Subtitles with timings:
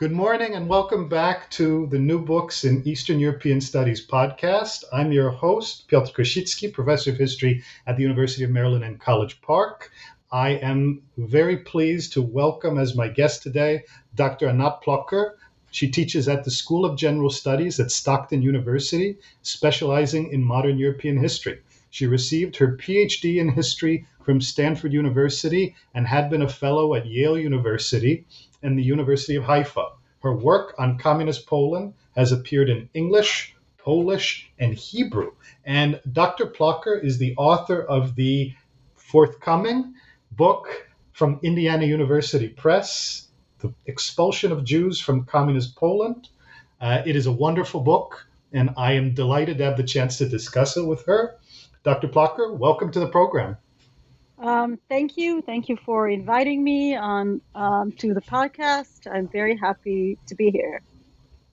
[0.00, 4.82] Good morning and welcome back to the New Books in Eastern European Studies podcast.
[4.90, 9.42] I'm your host, Piotr Kosicki, professor of history at the University of Maryland in College
[9.42, 9.90] Park.
[10.32, 13.82] I am very pleased to welcome as my guest today
[14.14, 14.48] Dr.
[14.48, 15.32] Anat Plocker.
[15.70, 21.18] She teaches at the School of General Studies at Stockton University, specializing in modern European
[21.18, 21.58] history.
[21.90, 27.04] She received her PhD in history from Stanford University and had been a fellow at
[27.04, 28.24] Yale University
[28.62, 29.86] and the University of Haifa.
[30.22, 35.32] Her work on communist Poland has appeared in English, Polish, and Hebrew.
[35.64, 36.46] And Dr.
[36.46, 38.52] Plocker is the author of the
[38.96, 39.94] forthcoming
[40.32, 46.28] book from Indiana University Press, The Expulsion of Jews from Communist Poland.
[46.80, 50.28] Uh, it is a wonderful book, and I am delighted to have the chance to
[50.28, 51.36] discuss it with her.
[51.82, 52.08] Dr.
[52.08, 53.56] Plocker, welcome to the program.
[54.40, 55.42] Um, thank you.
[55.42, 59.06] Thank you for inviting me on um, to the podcast.
[59.10, 60.82] I'm very happy to be here.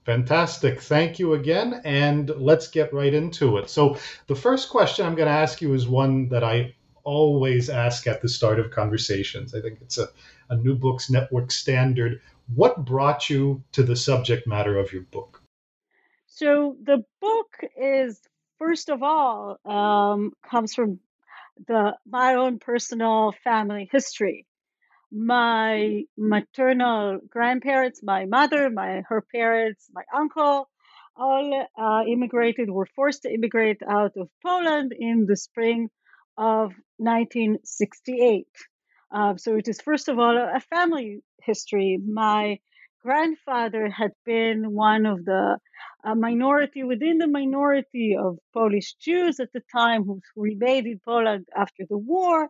[0.05, 0.81] Fantastic.
[0.81, 1.81] Thank you again.
[1.83, 3.69] And let's get right into it.
[3.69, 8.07] So, the first question I'm going to ask you is one that I always ask
[8.07, 9.53] at the start of conversations.
[9.53, 10.07] I think it's a,
[10.49, 12.22] a New Books Network standard.
[12.55, 15.44] What brought you to the subject matter of your book?
[16.27, 18.22] So, the book is,
[18.59, 21.01] first of all, um, comes from
[21.67, 24.45] the my own personal family history.
[25.11, 30.69] My maternal grandparents, my mother, my her parents, my uncle,
[31.16, 35.90] all uh, immigrated, were forced to immigrate out of Poland in the spring
[36.38, 38.47] of 1968.
[39.09, 41.97] Uh, so it is first of all a family history.
[42.06, 42.59] My
[43.03, 45.58] grandfather had been one of the
[46.16, 51.84] minority within the minority of Polish Jews at the time who remained in Poland after
[51.90, 52.50] the war,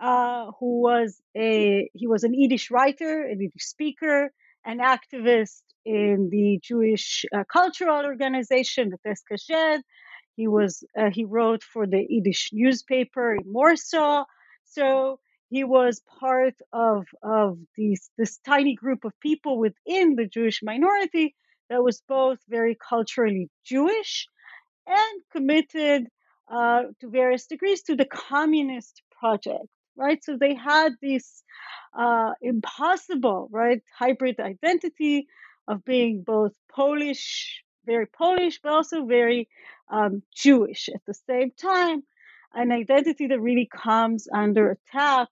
[0.00, 4.30] uh, who was a he was an Yiddish writer, a Yiddish speaker,
[4.64, 9.22] an activist in the Jewish uh, cultural organization, the Tes
[10.36, 14.24] He was uh, he wrote for the Yiddish newspaper in Warsaw.
[14.64, 15.18] So
[15.52, 21.34] he was part of of these this tiny group of people within the Jewish minority
[21.68, 24.26] that was both very culturally Jewish
[24.86, 26.06] and committed
[26.50, 30.24] uh, to various degrees to the communist project, right?
[30.24, 31.42] So they had this
[32.04, 35.26] uh, impossible, right, hybrid identity
[35.68, 39.48] of being both Polish, very Polish, but also very
[39.90, 42.02] um, Jewish at the same time,
[42.54, 45.28] an identity that really comes under attack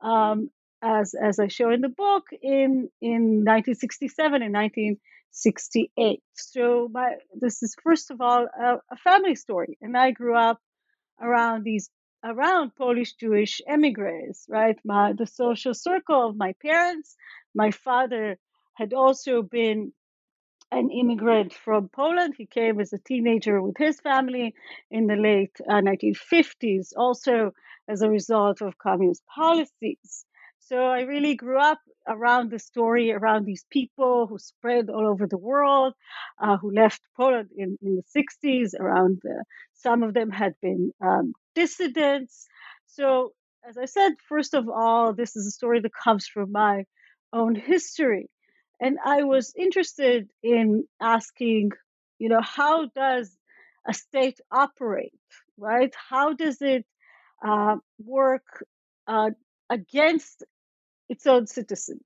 [0.00, 0.50] um,
[0.82, 6.22] as as I show in the book in in 1967 and 1968.
[6.34, 10.60] So my this is first of all a, a family story, and I grew up
[11.20, 11.90] around these
[12.24, 14.78] around Polish Jewish emigres, right?
[14.84, 17.16] My the social circle of my parents.
[17.54, 18.38] My father
[18.74, 19.92] had also been
[20.70, 22.34] an immigrant from Poland.
[22.36, 24.54] He came as a teenager with his family
[24.90, 27.52] in the late uh, 1950s, also
[27.88, 30.26] as a result of communist policies.
[30.60, 35.26] So I really grew up around the story, around these people who spread all over
[35.26, 35.94] the world,
[36.42, 38.74] uh, who left Poland in, in the 60s.
[38.78, 42.46] Around the, some of them had been um, dissidents.
[42.86, 43.32] So,
[43.66, 46.84] as I said, first of all, this is a story that comes from my
[47.32, 48.28] own history.
[48.80, 51.72] And I was interested in asking,
[52.18, 53.36] you know, how does
[53.86, 55.12] a state operate,
[55.56, 55.92] right?
[56.10, 56.84] How does it
[57.46, 58.64] uh, work
[59.06, 59.30] uh,
[59.70, 60.44] against
[61.08, 62.02] its own citizens,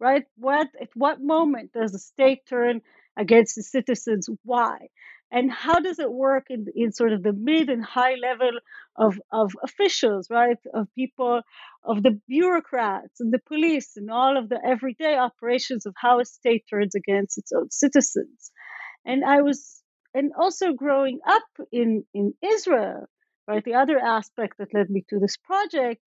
[0.00, 0.24] right?
[0.36, 2.82] What at what moment does the state turn
[3.16, 4.28] against the citizens?
[4.44, 4.88] Why?
[5.32, 8.52] And how does it work in, in sort of the mid and high level
[8.96, 10.58] of, of officials, right?
[10.74, 11.40] Of people,
[11.84, 16.26] of the bureaucrats and the police and all of the everyday operations of how a
[16.26, 18.52] state turns against its own citizens.
[19.06, 19.82] And I was,
[20.14, 23.06] and also growing up in, in Israel,
[23.48, 23.64] right?
[23.64, 26.02] The other aspect that led me to this project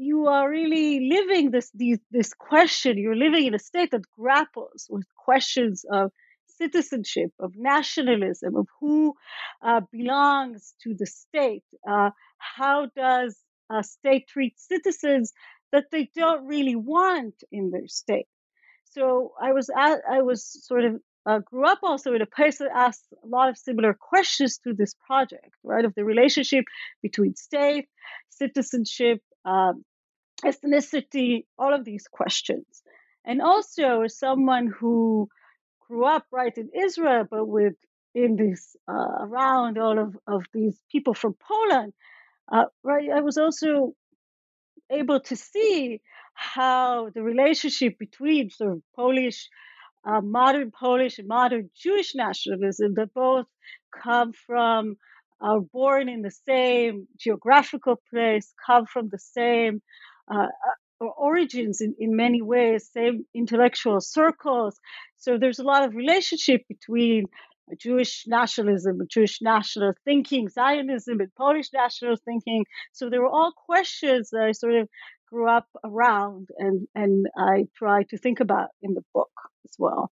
[0.00, 2.96] you are really living this these, this question.
[2.96, 6.10] You're living in a state that grapples with questions of
[6.60, 9.14] citizenship, of nationalism, of who
[9.62, 11.64] uh, belongs to the state.
[11.88, 13.36] Uh, how does
[13.70, 15.32] a state treat citizens
[15.72, 18.26] that they don't really want in their state.
[18.84, 22.58] So I was at, I was sort of uh, grew up also in a place
[22.58, 25.84] that asked a lot of similar questions to this project, right?
[25.84, 26.64] Of the relationship
[27.02, 27.88] between state,
[28.30, 29.84] citizenship, um,
[30.44, 32.82] ethnicity, all of these questions.
[33.24, 35.28] And also, as someone who
[35.90, 37.74] grew up right in Israel, but with
[38.14, 41.92] in this uh, around all of, of these people from Poland,
[42.50, 43.08] uh, right?
[43.10, 43.92] I was also
[44.90, 46.00] able to see
[46.34, 49.48] how the relationship between sort of Polish,
[50.04, 53.46] uh, modern Polish and modern Jewish nationalism that both
[54.02, 54.96] come from,
[55.40, 59.82] are born in the same geographical place, come from the same
[60.32, 60.78] uh, uh
[61.08, 64.78] origins in, in many ways, same intellectual circles.
[65.16, 67.26] So there's a lot of relationship between
[67.78, 72.64] Jewish nationalism, Jewish national thinking, Zionism, and Polish national thinking.
[72.92, 74.88] So they were all questions that I sort of
[75.28, 79.30] grew up around and, and I try to think about in the book
[79.64, 80.10] as well.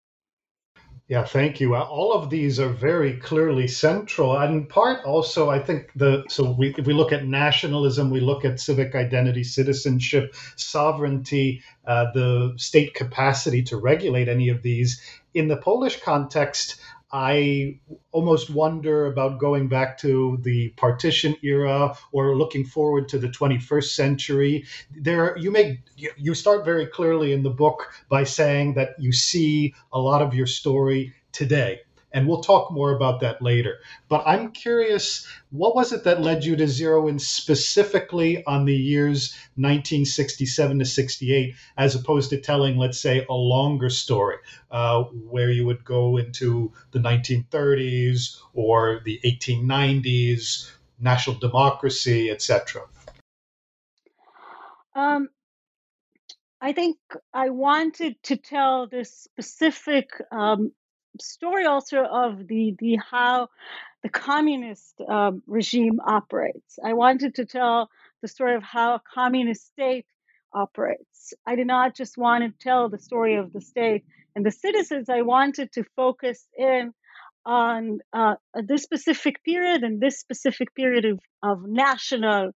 [1.07, 1.77] Yeah, thank you.
[1.77, 6.75] All of these are very clearly central, and part also, I think the so we,
[6.79, 12.95] if we look at nationalism, we look at civic identity, citizenship, sovereignty, uh, the state
[12.95, 14.99] capacity to regulate any of these.
[15.35, 16.77] In the Polish context,
[17.15, 17.79] I
[18.11, 23.95] almost wonder about going back to the partition era or looking forward to the 21st
[23.95, 24.65] century.
[24.91, 29.75] There, you make you start very clearly in the book by saying that you see
[29.93, 31.83] a lot of your story today
[32.15, 33.81] and we'll talk more about that later.
[34.09, 38.75] But I'm curious, what was it that led you to zero in specifically on the
[38.75, 44.37] years 1967 to 68, as opposed to telling, let's say, a longer story
[44.71, 50.71] uh, where you would go into the 1930s or the 1890s,
[51.01, 52.83] national democracy, etc.
[54.95, 55.29] Um,
[56.61, 56.97] I think
[57.33, 60.71] I wanted to tell this specific um,
[61.21, 63.49] story also of the the how
[64.03, 66.79] the communist um, regime operates.
[66.85, 67.89] I wanted to tell
[68.23, 70.07] the story of how a communist state
[70.53, 71.35] operates.
[71.47, 74.05] I did not just want to tell the story of the state
[74.37, 75.09] and the citizens.
[75.09, 76.93] I wanted to focus in
[77.47, 82.53] on uh, this specific period and this specific period of, of national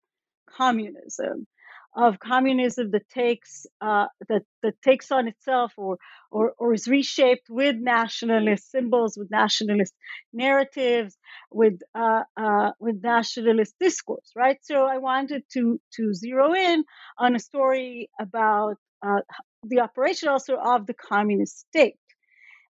[0.56, 1.46] communism
[1.96, 5.98] of communism that takes uh, that that takes on itself or,
[6.30, 9.94] or or is reshaped with nationalist symbols, with nationalist
[10.32, 11.16] narratives,
[11.50, 14.58] with uh, uh, with nationalist discourse, right?
[14.62, 16.84] So I wanted to to zero in
[17.18, 19.20] on a story about uh,
[19.64, 21.98] the operation also of the communist state,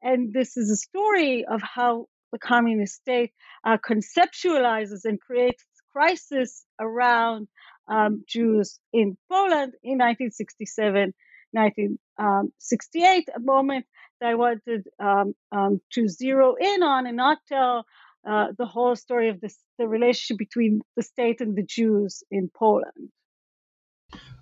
[0.02, 3.30] and this is a story of how the communist state
[3.64, 5.64] uh, conceptualizes and creates
[5.94, 7.46] crisis around
[7.88, 11.14] um, Jews in Poland in 1967,
[11.52, 13.86] 1968, a moment
[14.20, 17.86] that I wanted um, um, to zero in on and not tell
[18.28, 22.50] uh, the whole story of this, the relationship between the state and the Jews in
[22.54, 23.10] Poland.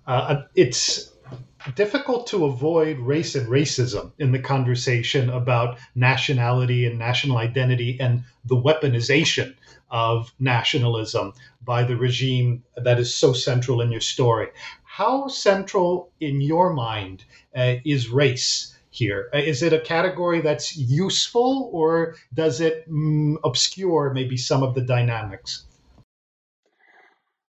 [0.05, 1.12] Uh, it's
[1.75, 8.23] difficult to avoid race and racism in the conversation about nationality and national identity and
[8.45, 9.55] the weaponization
[9.89, 11.33] of nationalism
[11.63, 14.47] by the regime that is so central in your story.
[14.83, 17.25] How central in your mind
[17.55, 19.29] uh, is race here?
[19.33, 24.81] Uh, it a category that's useful or does it mm, obscure maybe some of the
[24.81, 25.65] dynamics?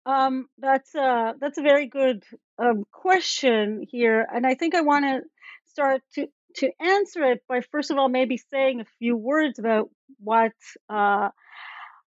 [0.06, 2.24] Um, that's a that's a very good
[2.60, 5.22] um, question here, and I think I want to
[5.66, 9.90] start to to answer it by first of all maybe saying a few words about
[10.20, 10.54] what
[10.90, 11.30] uh,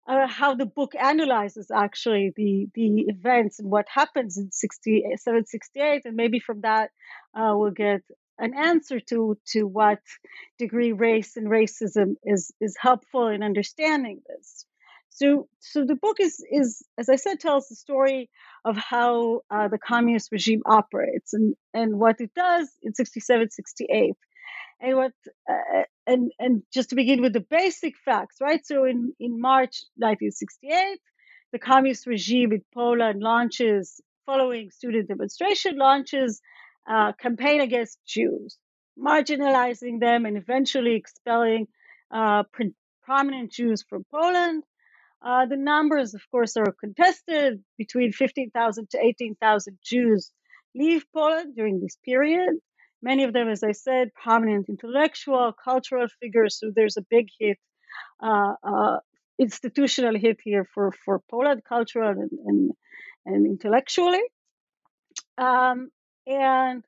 [0.09, 6.03] uh, how the book analyzes actually the the events and what happens in 67 68
[6.05, 6.91] and maybe from that
[7.35, 8.03] uh, we'll get
[8.39, 9.99] an answer to to what
[10.59, 14.67] degree race and racism is is helpful in understanding this
[15.19, 18.29] so so the book is is as i said tells the story
[18.65, 24.15] of how uh, the communist regime operates and and what it does in 67 68
[24.81, 25.13] and what
[25.51, 28.65] uh, and and just to begin with the basic facts, right?
[28.65, 30.99] So in in March 1968,
[31.53, 36.41] the communist regime in Poland launches, following student demonstration, launches
[36.87, 38.59] a campaign against Jews,
[38.99, 41.67] marginalizing them and eventually expelling
[42.11, 42.45] uh,
[43.03, 44.63] prominent Jews from Poland.
[45.27, 47.61] Uh, the numbers, of course, are contested.
[47.77, 50.31] Between 15,000 to 18,000 Jews
[50.75, 52.55] leave Poland during this period.
[53.03, 56.61] Many of them, as I said, prominent intellectual, cultural figures.
[56.61, 57.59] So there's a big hit,
[58.23, 58.99] uh, uh,
[59.37, 62.71] institutional hit here for, for Poland, cultural and, and,
[63.27, 64.23] and intellectually.
[65.39, 65.91] Um,
[66.27, 66.85] and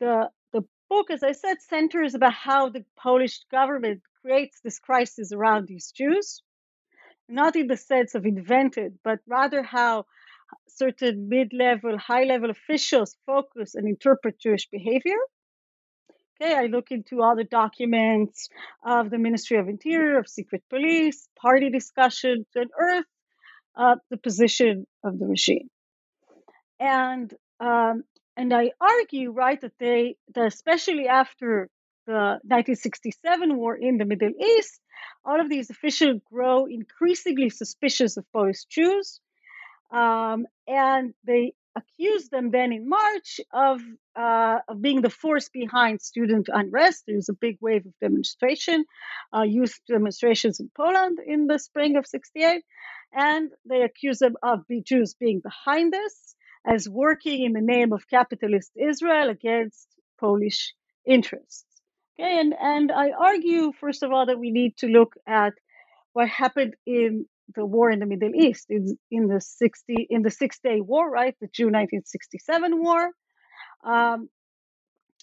[0.00, 5.32] the the book, as I said, centers about how the Polish government creates this crisis
[5.32, 6.42] around these Jews,
[7.28, 10.04] not in the sense of invented, but rather how
[10.68, 15.16] certain mid-level, high-level officials focus and interpret Jewish behavior.
[16.40, 18.48] Okay, I look into all the documents
[18.84, 23.04] of the Ministry of Interior, of secret police, party discussions, and earth
[23.76, 25.68] uh, the position of the regime.
[26.80, 28.02] And um,
[28.36, 31.70] and I argue, right, that they, that especially after
[32.06, 34.80] the 1967 war in the Middle East,
[35.24, 39.20] all of these officials grow increasingly suspicious of Polish Jews,
[39.90, 43.80] um, and they accused them then in March of,
[44.16, 47.04] uh, of being the force behind student unrest.
[47.06, 48.84] There was a big wave of demonstration,
[49.34, 52.62] uh, youth demonstrations in Poland in the spring of 68,
[53.12, 57.92] and they accused them of the Jews being behind this as working in the name
[57.92, 60.74] of capitalist Israel against Polish
[61.06, 61.73] interests.
[62.18, 65.54] Okay, and, and I argue, first of all, that we need to look at
[66.12, 70.30] what happened in the war in the Middle East in, in the 60 in the
[70.30, 73.10] Six Day War, right, the June 1967 war,
[73.84, 74.28] um,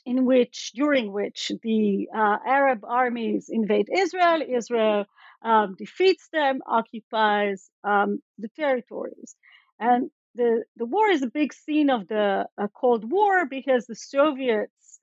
[0.05, 5.05] in which during which the uh, Arab armies invade Israel, Israel
[5.43, 9.35] um, defeats them, occupies um, the territories,
[9.79, 13.95] and the the war is a big scene of the uh, Cold War because the
[13.95, 15.00] Soviets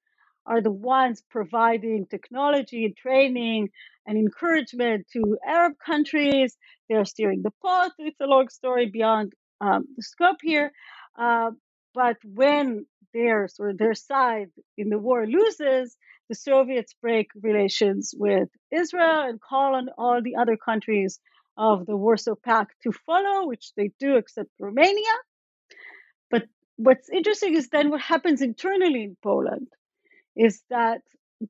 [0.48, 3.68] are the ones providing technology and training
[4.06, 6.56] and encouragement to Arab countries.
[6.88, 7.92] They're steering the pot.
[7.98, 10.72] It's a long story beyond um, the scope here.
[11.16, 11.50] Uh,
[11.94, 15.96] but when their sort of their side in the war loses,
[16.28, 21.20] the Soviets break relations with Israel and call on all the other countries
[21.56, 25.16] of the Warsaw Pact to follow, which they do except Romania.
[26.30, 26.44] But
[26.76, 29.68] what's interesting is then what happens internally in Poland
[30.38, 31.02] is that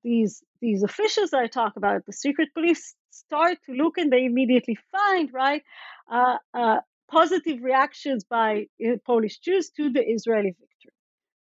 [0.03, 4.77] these these officials I talk about, the secret police, start to look and they immediately
[4.91, 5.63] find right
[6.11, 6.79] uh, uh,
[7.11, 10.93] positive reactions by uh, Polish Jews to the Israeli victory,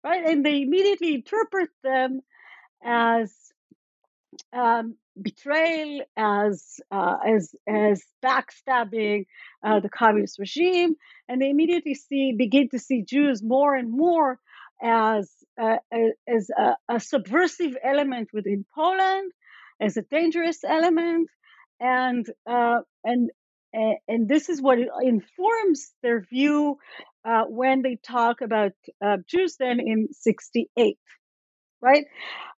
[0.03, 2.21] right, and they immediately interpret them
[2.83, 3.33] as
[4.53, 9.25] um, betrayal, as uh, as as backstabbing
[9.63, 10.95] uh, the communist regime,
[11.27, 14.39] and they immediately see begin to see Jews more and more
[14.81, 15.77] as uh,
[16.27, 19.31] as a, a, subversive element within Poland,
[19.81, 21.29] as a dangerous element,
[21.79, 23.29] and uh, and
[23.73, 26.77] and this is what informs their view
[27.25, 28.71] uh, when they talk about
[29.03, 30.97] uh, Jews then in '68
[31.81, 32.05] right?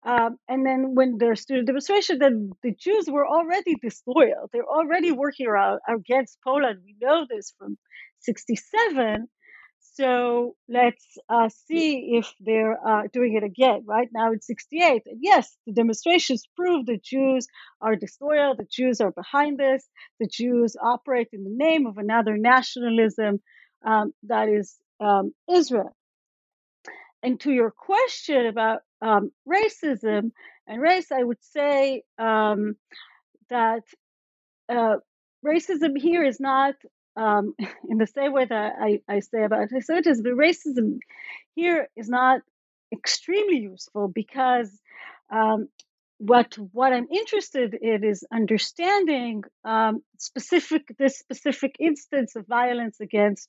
[0.04, 4.48] Um, and then when there's student demonstration, then the Jews were already disloyal.
[4.52, 6.80] They're already working around against Poland.
[6.84, 7.76] We know this from
[8.20, 9.28] 67.
[9.98, 13.82] So let's uh, see if they're uh, doing it again.
[13.84, 15.02] Right now it's 68.
[15.06, 17.48] And yes, the demonstrations prove the Jews
[17.80, 18.54] are disloyal.
[18.54, 19.88] The Jews are behind this.
[20.20, 23.40] The Jews operate in the name of another nationalism
[23.84, 25.96] um, that is um, Israel.
[27.24, 30.30] And to your question about um, racism
[30.68, 32.76] and race, I would say um,
[33.50, 33.82] that
[34.68, 34.98] uh,
[35.44, 36.74] racism here is not
[37.18, 37.54] um,
[37.88, 40.24] in the same way that I, I say about anti-Semitism.
[40.24, 40.98] Racism
[41.54, 42.40] here is not
[42.92, 44.70] extremely useful because
[45.30, 45.68] um,
[46.18, 53.48] what what I'm interested in is understanding um, specific this specific instance of violence against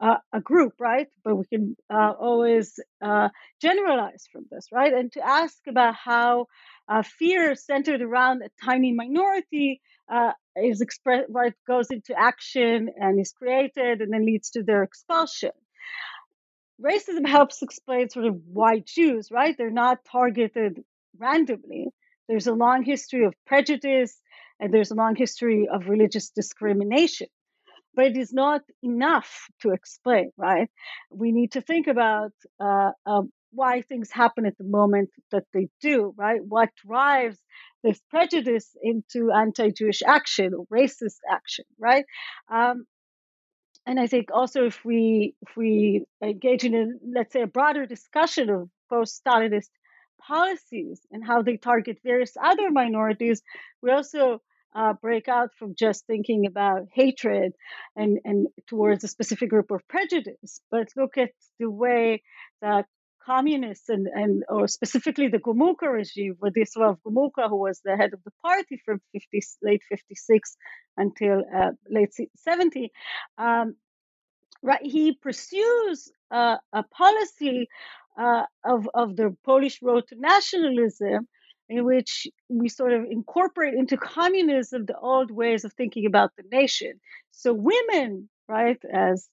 [0.00, 1.06] uh, a group, right?
[1.24, 3.30] But we can uh, always uh,
[3.62, 4.92] generalize from this, right?
[4.92, 6.46] And to ask about how
[6.88, 11.54] uh, fear centered around a tiny minority uh, is expressed, right?
[11.66, 15.50] Goes into action and is created, and then leads to their expulsion
[16.82, 19.54] racism helps explain sort of why Jews, right?
[19.56, 20.82] They're not targeted
[21.18, 21.88] randomly.
[22.28, 24.18] There's a long history of prejudice
[24.58, 27.28] and there's a long history of religious discrimination.
[27.94, 30.68] But it is not enough to explain, right?
[31.10, 35.68] We need to think about uh, uh, why things happen at the moment that they
[35.80, 36.40] do, right?
[36.44, 37.38] What drives
[37.82, 42.04] this prejudice into anti-Jewish action or racist action, right?
[42.52, 42.84] Um,
[43.86, 46.86] and I think also if we if we engage in a
[47.18, 49.70] let's say a broader discussion of post-Stalinist
[50.20, 53.42] policies and how they target various other minorities,
[53.82, 54.42] we also
[54.74, 57.52] uh, break out from just thinking about hatred
[57.96, 62.22] and, and towards a specific group of prejudice, but look at the way
[62.62, 62.86] that
[63.24, 68.22] communists and, and or specifically the Gomulka regime, Władysław Gomułka, who was the head of
[68.24, 70.56] the party from 50, late 56
[70.96, 72.90] until uh, late 70,
[73.38, 73.74] um,
[74.62, 77.68] right, he pursues a policy
[78.18, 81.26] uh, of of the Polish road to nationalism,
[81.68, 86.44] in which we sort of incorporate into communism the old ways of thinking about the
[86.50, 87.00] nation.
[87.30, 89.28] So women, right, as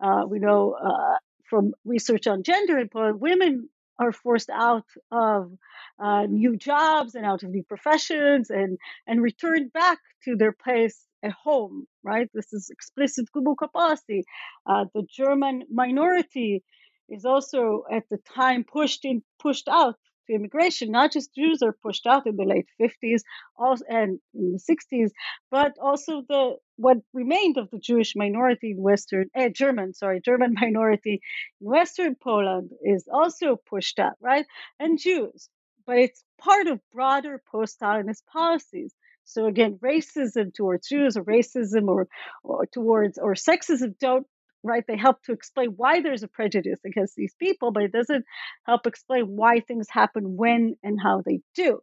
[0.00, 1.16] uh, we know uh,
[1.52, 3.68] from research on gender in women
[3.98, 5.52] are forced out of
[5.98, 10.98] uh, new jobs and out of new professions and and returned back to their place
[11.22, 11.86] at home.
[12.02, 14.24] Right, this is explicit Gomułka policy.
[14.70, 16.64] Uh, the German minority
[17.10, 20.90] is also at the time pushed in pushed out to immigration.
[20.90, 23.22] Not just Jews are pushed out in the late 50s
[23.56, 25.10] also, and in the 60s,
[25.50, 30.54] but also the what remained of the Jewish minority in Western eh, German, sorry, German
[30.60, 31.20] minority
[31.60, 34.46] in Western Poland is also pushed out, right?
[34.80, 35.48] And Jews,
[35.86, 38.94] but it's part of broader post-Stalinist policies.
[39.24, 42.08] So again, racism towards Jews or racism or,
[42.42, 44.26] or towards or sexism don't
[44.62, 44.84] right?
[44.86, 48.24] They help to explain why there's a prejudice against these people, but it doesn't
[48.66, 51.80] help explain why things happen when and how they do.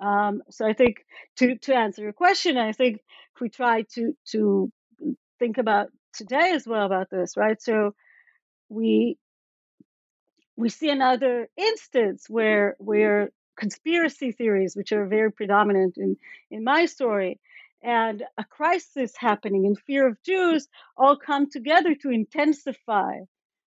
[0.00, 1.04] Um, so I think
[1.36, 2.96] to to answer your question, I think
[3.34, 4.72] if we try to to
[5.38, 7.60] think about today as well about this, right?
[7.60, 7.94] So
[8.68, 9.18] we
[10.56, 16.16] we see another instance where where conspiracy theories, which are very predominant in
[16.50, 17.40] in my story,
[17.84, 23.18] and a crisis happening in fear of Jews all come together to intensify,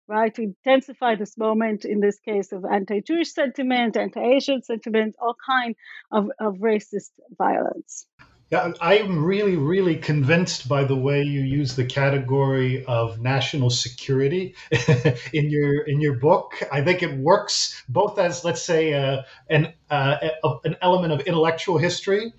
[0.07, 0.33] right?
[0.35, 5.75] To intensify this moment, in this case, of anti-Jewish sentiment, anti-Asian sentiment, all kind
[6.13, 8.07] of, of racist violence.
[8.51, 14.55] Yeah, I'm really, really convinced by the way you use the category of national security
[15.33, 16.63] in your in your book.
[16.71, 20.29] I think it works both as, let's say, uh, an uh,
[20.63, 22.35] an element of intellectual history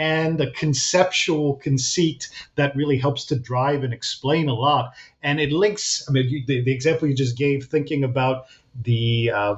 [0.00, 4.94] and a conceptual conceit that really helps to drive and explain a lot.
[5.22, 6.02] And it links.
[6.08, 8.46] I mean, the, the example you just gave, thinking about
[8.82, 9.56] the uh,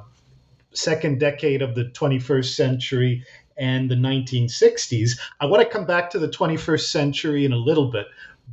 [0.73, 3.25] second decade of the 21st century
[3.57, 5.13] and the 1960s.
[5.41, 8.09] I want to come back to the 21st century in a little bit,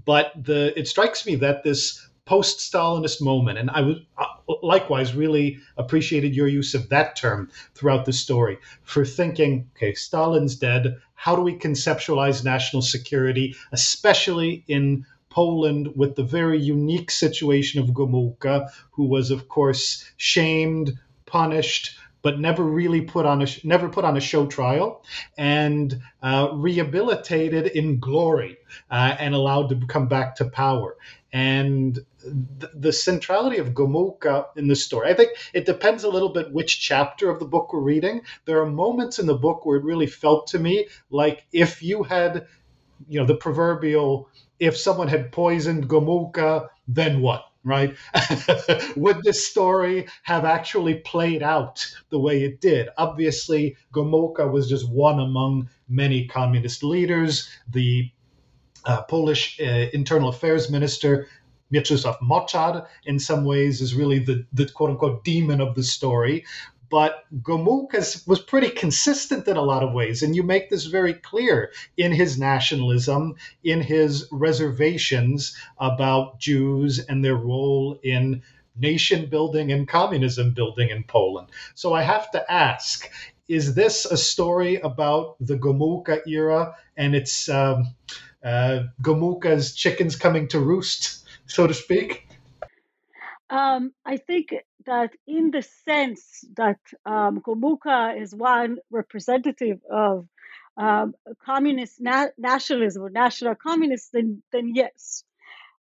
[0.05, 4.25] but the it strikes me that this post-Stalinist moment, and I would uh,
[4.61, 10.55] likewise really appreciated your use of that term throughout the story for thinking, okay, Stalin's
[10.55, 10.99] dead.
[11.21, 17.89] How do we conceptualize national security, especially in Poland with the very unique situation of
[17.89, 24.05] Gomułka, who was, of course, shamed, punished, but never really put on a never put
[24.05, 25.03] on a show trial,
[25.37, 28.57] and uh, rehabilitated in glory
[28.89, 30.95] uh, and allowed to come back to power.
[31.31, 36.29] And the, the centrality of Gomułka in the story, I think it depends a little
[36.29, 38.21] bit which chapter of the book we're reading.
[38.45, 42.03] There are moments in the book where it really felt to me like if you
[42.03, 42.47] had,
[43.07, 47.45] you know, the proverbial if someone had poisoned Gomułka, then what?
[47.63, 47.95] right?
[48.95, 52.89] Would this story have actually played out the way it did?
[52.97, 57.49] Obviously, Gomułka was just one among many communist leaders.
[57.69, 58.11] The
[58.85, 61.27] uh, Polish uh, internal affairs minister
[61.71, 66.45] Mieczysław Moczar, in some ways, is really the, the quote unquote demon of the story.
[66.89, 70.23] But Gomułka was pretty consistent in a lot of ways.
[70.23, 77.23] And you make this very clear in his nationalism, in his reservations about Jews and
[77.23, 78.41] their role in
[78.75, 81.49] nation building and communism building in Poland.
[81.75, 83.09] So I have to ask
[83.47, 87.95] is this a story about the Gomułka era and it's um,
[88.43, 92.27] uh, Gomułka's chickens coming to roost, so to speak?
[93.49, 94.53] Um, I think
[94.85, 100.27] that in the sense that um, Gomułka is one representative of
[100.77, 105.23] um, communist na- nationalism or national communists, then, then yes.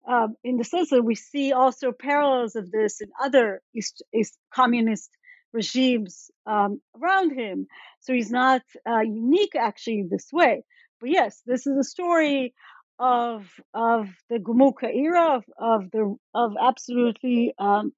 [0.08, 4.38] Um, in the sense that we see also parallels of this in other East, East
[4.54, 5.12] communist
[5.52, 7.68] regimes um, around him.
[8.00, 10.64] So he's not uh, unique actually in this way.
[11.00, 12.54] But yes, this is a story
[13.00, 17.92] of of the Gomułka era of, of the of absolutely um,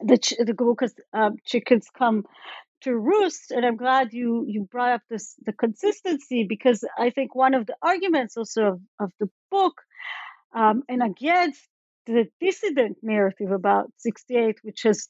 [0.00, 2.24] the ch- the Gomułka um, chickens come
[2.84, 7.34] to roost and i'm glad you you brought up this the consistency because i think
[7.34, 9.80] one of the arguments also of, of the book
[10.54, 11.62] um, and against
[12.06, 15.08] the dissident narrative about 68 which has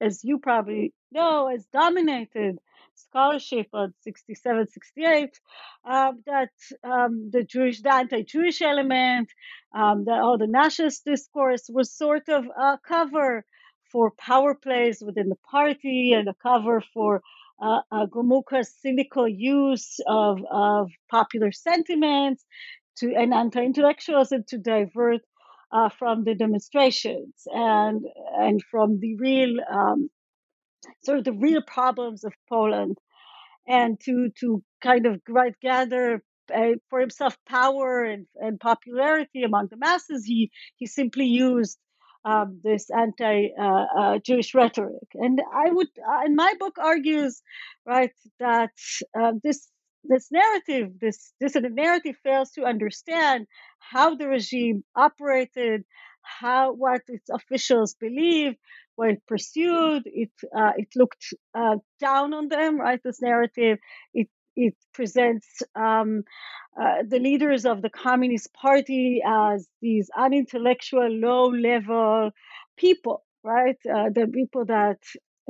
[0.00, 2.58] as you probably know has dominated
[2.96, 5.40] scholarship on 67, 68,
[5.84, 6.50] um, that
[6.84, 9.30] um, the Jewish, the anti-Jewish element,
[9.74, 13.44] um, all the nationalist discourse was sort of a cover
[13.92, 17.22] for power plays within the party and a cover for
[17.62, 17.80] uh,
[18.82, 22.44] cynical use of, of popular sentiments
[22.96, 25.22] to and anti-intellectualism to divert
[25.72, 28.04] uh, from the demonstrations and
[28.38, 30.08] and from the real um,
[31.02, 32.98] sort of the real problems of Poland
[33.66, 36.22] and to to kind of right, gather
[36.54, 41.78] uh, for himself power and, and popularity among the masses, he he simply used
[42.24, 45.08] um, this anti-Jewish uh, uh, rhetoric.
[45.14, 47.40] And I would, uh, in my book, argues
[47.86, 48.70] right that
[49.18, 49.68] uh, this
[50.04, 53.46] this narrative, this this narrative, fails to understand
[53.78, 55.84] how the regime operated,
[56.22, 58.56] how what its officials believed,
[58.98, 60.02] it pursued.
[60.06, 62.80] It uh, it looked uh, down on them.
[62.80, 63.78] Right, this narrative.
[64.14, 66.24] It it presents um,
[66.80, 72.30] uh, the leaders of the Communist Party as these unintellectual, low-level
[72.78, 73.76] people, right?
[73.86, 74.98] Uh, the people that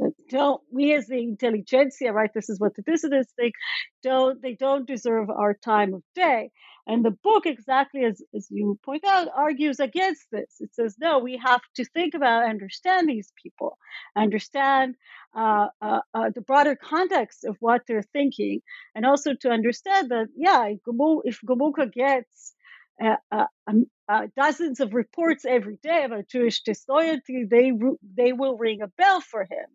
[0.03, 2.31] uh, don't we as the intelligentsia, right?
[2.35, 3.55] This is what the dissidents think.
[4.03, 6.51] Don't they don't deserve our time of day?
[6.87, 10.57] And the book, exactly as, as you point out, argues against this.
[10.61, 13.77] It says, no, we have to think about, understand these people,
[14.15, 14.95] understand
[15.35, 18.61] uh, uh, uh, the broader context of what they're thinking,
[18.95, 22.55] and also to understand that, yeah, if Gomulka gets
[23.03, 27.73] uh, uh, um, uh, dozens of reports every day about Jewish disloyalty, they
[28.17, 29.67] they will ring a bell for him.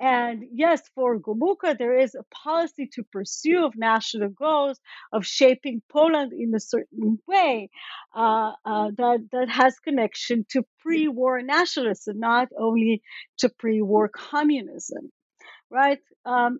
[0.00, 4.80] And yes, for Gomulka, there is a policy to pursue of national goals
[5.12, 7.70] of shaping Poland in a certain way
[8.14, 13.02] uh, uh, that, that has connection to pre-war nationalism, not only
[13.38, 15.10] to pre-war communism,
[15.70, 16.00] right?
[16.24, 16.58] Um,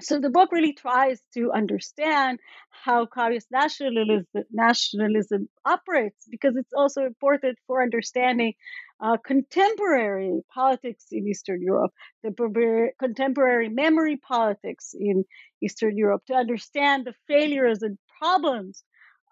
[0.00, 2.38] so the book really tries to understand
[2.70, 8.54] how communist nationalism, nationalism operates because it's also important for understanding
[9.02, 15.24] uh, contemporary politics in Eastern Europe, the contemporary memory politics in
[15.60, 18.84] Eastern Europe, to understand the failures and problems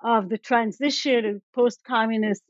[0.03, 2.43] of the transition in post-communist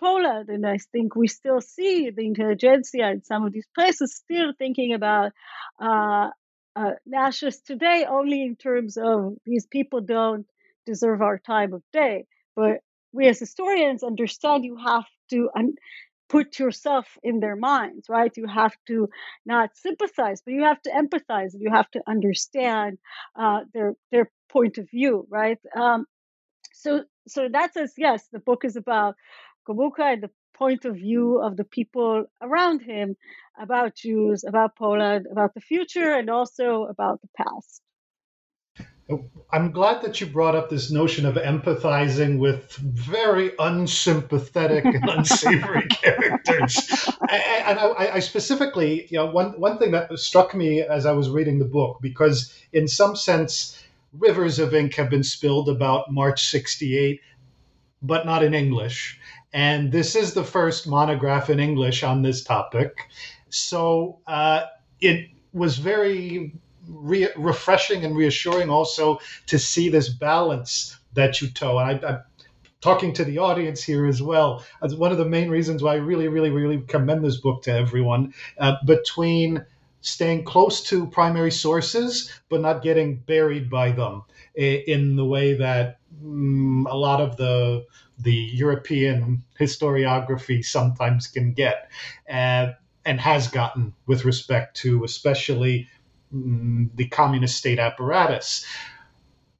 [0.00, 0.48] Poland.
[0.48, 4.94] And I think we still see the intelligentsia in some of these places still thinking
[4.94, 5.30] about
[5.80, 6.30] uh,
[6.74, 6.92] uh,
[7.66, 10.46] today only in terms of these people don't
[10.86, 12.26] deserve our time of day.
[12.56, 12.78] But
[13.12, 15.76] we as historians understand you have to un-
[16.34, 18.36] put yourself in their minds, right?
[18.36, 19.08] You have to
[19.46, 21.52] not sympathize, but you have to empathize.
[21.56, 22.98] You have to understand
[23.38, 25.60] uh, their their point of view, right?
[25.76, 26.06] Um,
[26.72, 29.14] so so that says yes, the book is about
[29.68, 33.16] Gomulka and the point of view of the people around him
[33.66, 37.80] about Jews, about Poland, about the future, and also about the past.
[39.52, 45.86] I'm glad that you brought up this notion of empathizing with very unsympathetic and unsavory
[45.88, 47.08] characters.
[47.30, 51.28] And I, I, specifically, you know, one, one thing that struck me as I was
[51.28, 53.80] reading the book, because in some sense,
[54.18, 57.20] rivers of ink have been spilled about March 68,
[58.02, 59.20] but not in English.
[59.52, 63.08] And this is the first monograph in English on this topic.
[63.50, 64.64] So uh,
[65.00, 66.54] it was very
[66.88, 71.78] re- refreshing and reassuring also to see this balance that you toe.
[71.78, 72.18] And I, I
[72.84, 75.96] talking to the audience here as well as one of the main reasons why I
[75.96, 79.64] really, really, really commend this book to everyone uh, between
[80.02, 84.22] staying close to primary sources but not getting buried by them
[84.54, 87.86] in the way that mm, a lot of the
[88.18, 91.90] the European historiography sometimes can get
[92.30, 92.72] uh,
[93.06, 95.88] and has gotten with respect to especially
[96.34, 98.64] the communist state apparatus.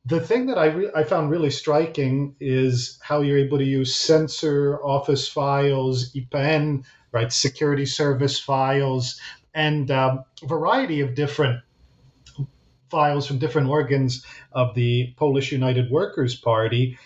[0.06, 3.94] The thing that I, re- I found really striking is how you're able to use
[3.94, 9.18] censor office files, IPN, right, security service files,
[9.54, 11.60] and um, a variety of different
[12.90, 16.98] files from different organs of the Polish United Workers' Party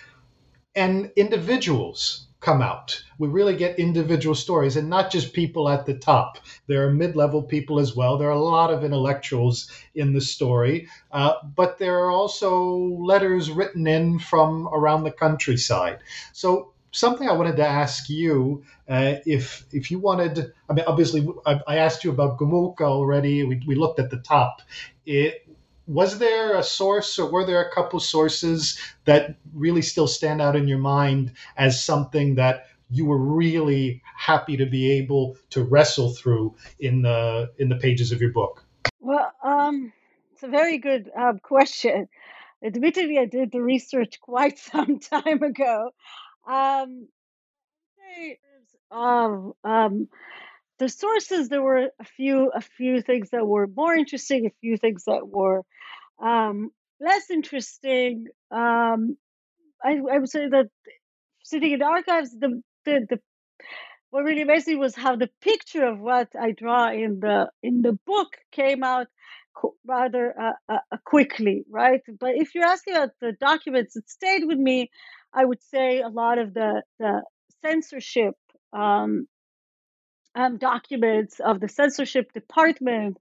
[0.74, 3.02] and individuals come out.
[3.18, 6.38] We really get individual stories and not just people at the top.
[6.66, 8.16] There are mid level people as well.
[8.16, 13.50] There are a lot of intellectuals in the story, uh, but there are also letters
[13.50, 15.98] written in from around the countryside.
[16.32, 21.28] So, something I wanted to ask you uh, if if you wanted, I mean, obviously,
[21.44, 23.42] I, I asked you about Gomulka already.
[23.44, 24.62] We, we looked at the top.
[25.04, 25.44] It,
[25.88, 30.54] was there a source or were there a couple sources that really still stand out
[30.54, 36.10] in your mind as something that you were really happy to be able to wrestle
[36.14, 38.64] through in the in the pages of your book?
[39.00, 39.92] Well um,
[40.32, 42.08] it's a very good um, question.
[42.62, 45.90] Admittedly i did the research quite some time ago.
[46.46, 47.08] Um,
[48.90, 50.08] um, um,
[50.78, 54.76] the sources there were a few a few things that were more interesting a few
[54.76, 55.64] things that were
[56.22, 59.16] um, less interesting, um,
[59.82, 60.68] I, I, would say that
[61.42, 63.20] sitting in the archives, the, the, the
[64.10, 67.82] what really amazed me was how the picture of what I draw in the in
[67.82, 69.06] the book came out
[69.86, 72.00] rather uh, uh, uh, quickly, right?
[72.18, 74.90] But if you're asking about the documents that stayed with me,
[75.32, 77.22] I would say a lot of the the
[77.62, 78.34] censorship
[78.72, 79.26] um,
[80.34, 83.18] um, documents of the censorship department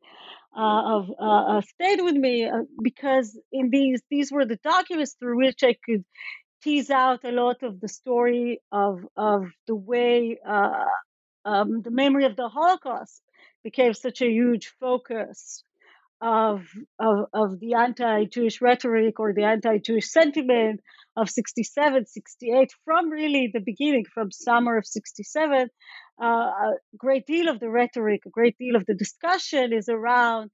[0.57, 5.15] uh, of uh, uh, stayed with me uh, because in these these were the documents
[5.19, 6.03] through which I could
[6.63, 10.85] tease out a lot of the story of of the way uh,
[11.45, 13.21] um, the memory of the Holocaust
[13.63, 15.63] became such a huge focus
[16.21, 16.61] of
[16.99, 20.81] of, of the anti-Jewish rhetoric or the anti-Jewish sentiment
[21.15, 25.69] of 67, 68, from really the beginning, from summer of 67,
[26.21, 30.51] uh, a great deal of the rhetoric, a great deal of the discussion is around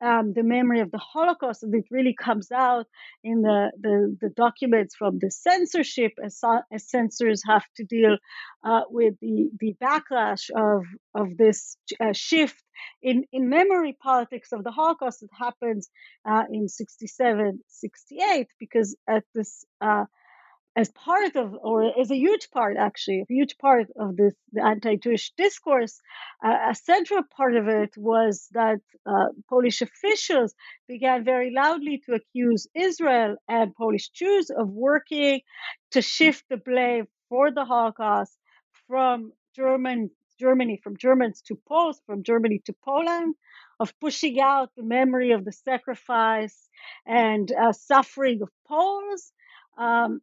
[0.00, 2.86] um, the memory of the Holocaust, and it really comes out
[3.24, 6.40] in the, the, the documents from the censorship, as,
[6.72, 8.16] as censors have to deal
[8.64, 12.62] uh, with the, the backlash of, of this uh, shift
[13.02, 15.88] in, in memory politics of the Holocaust that happens
[16.28, 20.04] uh, in 67, 68, because at this uh,
[20.76, 24.62] as part of, or as a huge part, actually, a huge part of this the
[24.62, 26.00] anti-Jewish discourse,
[26.44, 30.54] uh, a central part of it was that uh, Polish officials
[30.86, 35.40] began very loudly to accuse Israel and Polish Jews of working
[35.92, 38.36] to shift the blame for the Holocaust
[38.86, 43.34] from German Germany, from Germans to Poles, from Germany to Poland,
[43.80, 46.68] of pushing out the memory of the sacrifice
[47.06, 49.32] and uh, suffering of Poles.
[49.78, 50.20] Um,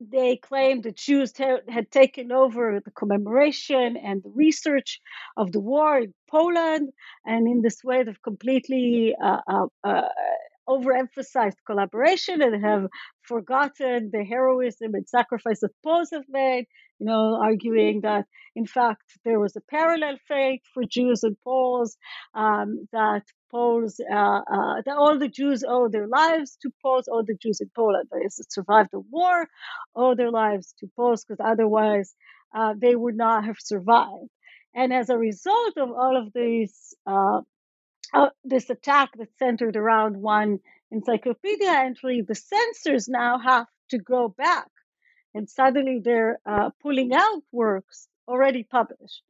[0.00, 5.00] they claimed the Jews had taken over the commemoration and the research
[5.36, 6.90] of the war in Poland,
[7.24, 10.08] and in this way, they've completely uh, uh, uh,
[10.68, 12.86] overemphasized collaboration and have
[13.22, 16.66] forgotten the heroism and sacrifice that Poles have made.
[16.98, 21.96] You know, arguing that in fact there was a parallel fate for Jews and Poles,
[22.34, 27.24] um, that Poles, uh, uh, that all the Jews owe their lives to Poles, all
[27.24, 29.48] the Jews in Poland that survived the war
[29.94, 32.14] owe their lives to Poles, because otherwise
[32.54, 34.30] uh, they would not have survived.
[34.74, 37.40] And as a result of all of these, uh,
[38.14, 40.58] uh, this attack that centered around one
[40.90, 44.68] encyclopedia entry, the censors now have to go back,
[45.34, 49.22] and suddenly they're uh, pulling out works already published.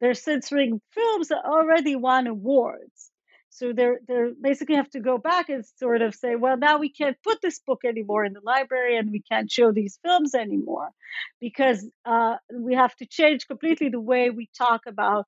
[0.00, 3.10] They're censoring films that already won awards.
[3.56, 6.90] So they're they basically have to go back and sort of say, well, now we
[6.90, 10.90] can't put this book anymore in the library, and we can't show these films anymore,
[11.40, 15.24] because uh, we have to change completely the way we talk about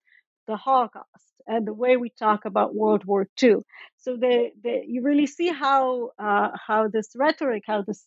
[0.46, 3.56] the Holocaust and the way we talk about World War II.
[3.96, 8.04] So they, they you really see how uh, how this rhetoric, how this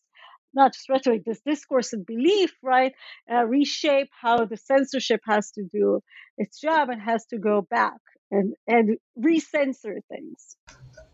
[0.54, 2.94] not just rhetoric, this discourse and belief, right,
[3.32, 6.02] uh, reshape how the censorship has to do
[6.38, 8.02] its job and has to go back
[8.32, 10.58] and and recensor things.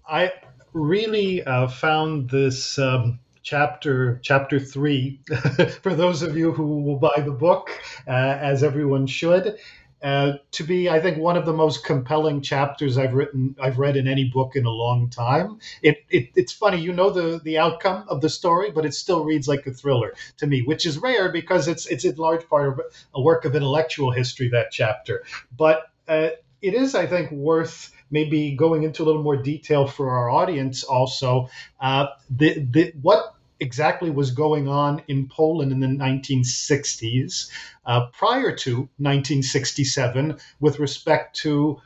[0.07, 0.31] I
[0.73, 5.19] really uh, found this um, chapter chapter three
[5.81, 7.69] for those of you who will buy the book,
[8.07, 9.57] uh, as everyone should.
[10.03, 13.97] Uh, to be, I think, one of the most compelling chapters I've written, I've read
[13.97, 15.57] in any book in a long time.
[15.81, 19.23] It, it, it's funny, you know the the outcome of the story, but it still
[19.23, 22.79] reads like a thriller to me, which is rare because it's it's in large part
[23.15, 24.49] a work of intellectual history.
[24.49, 25.23] That chapter,
[25.57, 26.29] but uh,
[26.61, 30.83] it is, I think, worth maybe going into a little more detail for our audience
[30.83, 31.49] also.
[31.79, 37.49] Uh, the, the, what exactly was going on in Poland in the 1960s
[37.85, 41.81] uh, prior to 1967 with respect to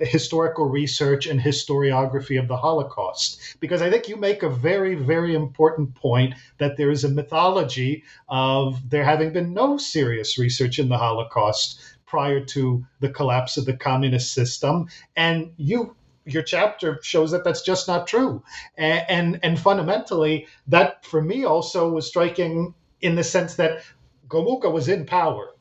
[0.00, 3.56] historical research and historiography of the Holocaust.
[3.58, 8.04] Because I think you make a very, very important point that there is a mythology
[8.28, 13.66] of there having been no serious research in the Holocaust prior to the collapse of
[13.66, 14.88] the communist system.
[15.16, 15.94] And you
[16.24, 18.42] your chapter shows that that's just not true.
[18.76, 23.82] And, and, and fundamentally, that for me also was striking in the sense that
[24.28, 25.54] Gomułka was in power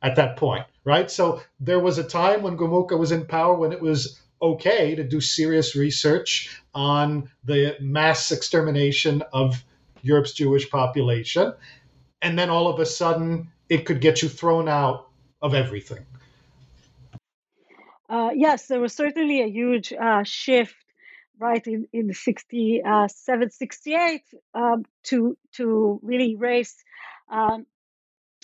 [0.00, 1.10] at that point, right?
[1.10, 5.04] So there was a time when Gomułka was in power when it was okay to
[5.04, 9.64] do serious research on the mass extermination of
[10.02, 11.52] Europe's Jewish population.
[12.20, 15.08] And then all of a sudden, it could get you thrown out
[15.42, 16.04] of everything.
[18.08, 20.76] Uh, yes, there was certainly a huge uh, shift,
[21.38, 24.22] right, in, in the 67, uh, 68
[24.54, 26.76] um, to, to really erase
[27.30, 27.66] um,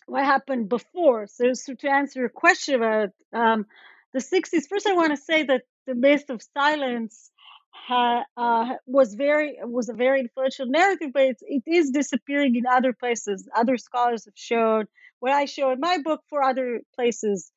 [0.07, 1.27] what happened before.
[1.27, 3.67] So, so, to answer your question about um,
[4.13, 7.31] the 60s, first I want to say that the myth of silence
[7.71, 12.93] ha, uh, was very was a very influential narrative, but it is disappearing in other
[12.93, 13.49] places.
[13.55, 14.87] Other scholars have shown
[15.21, 17.51] what I show in my book for other places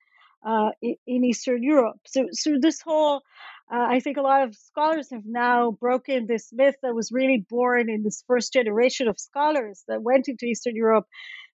[0.46, 1.98] uh, in, Eastern Europe.
[2.08, 3.22] So, so this whole,
[3.72, 7.46] uh, I think a lot of scholars have now broken this myth that was really
[7.50, 11.06] born in this first generation of scholars that went into Eastern Europe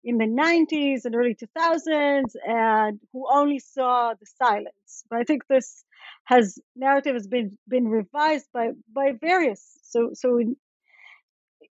[0.03, 5.03] in the 90s and early 2000s and who only saw the silence.
[5.09, 5.83] But I think this
[6.25, 10.55] has narrative has been been revised by by various so so in,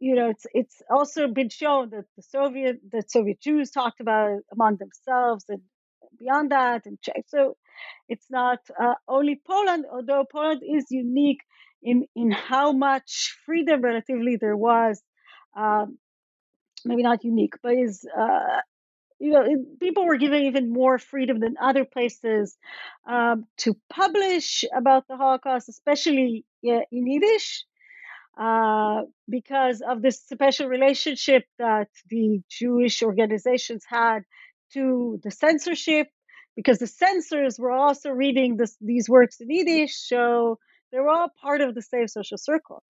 [0.00, 4.30] you know it's it's also been shown that the Soviet the Soviet Jews talked about
[4.38, 5.62] it among themselves and
[6.18, 7.24] beyond that and Czech.
[7.28, 7.56] So
[8.08, 11.42] it's not uh, only Poland, although Poland is unique
[11.82, 15.02] in in how much freedom relatively there was.
[15.56, 15.98] Um,
[16.84, 18.60] maybe not unique, but is uh,
[19.20, 19.44] you know
[19.80, 22.56] people were given even more freedom than other places
[23.08, 27.64] um, to publish about the Holocaust, especially in Yiddish.
[28.38, 34.20] Uh, because of this special relationship that the Jewish organizations had
[34.74, 36.06] to the censorship,
[36.54, 40.58] because the censors were also reading this, these works in Yiddish, so
[40.92, 42.84] they were all part of the same social circle.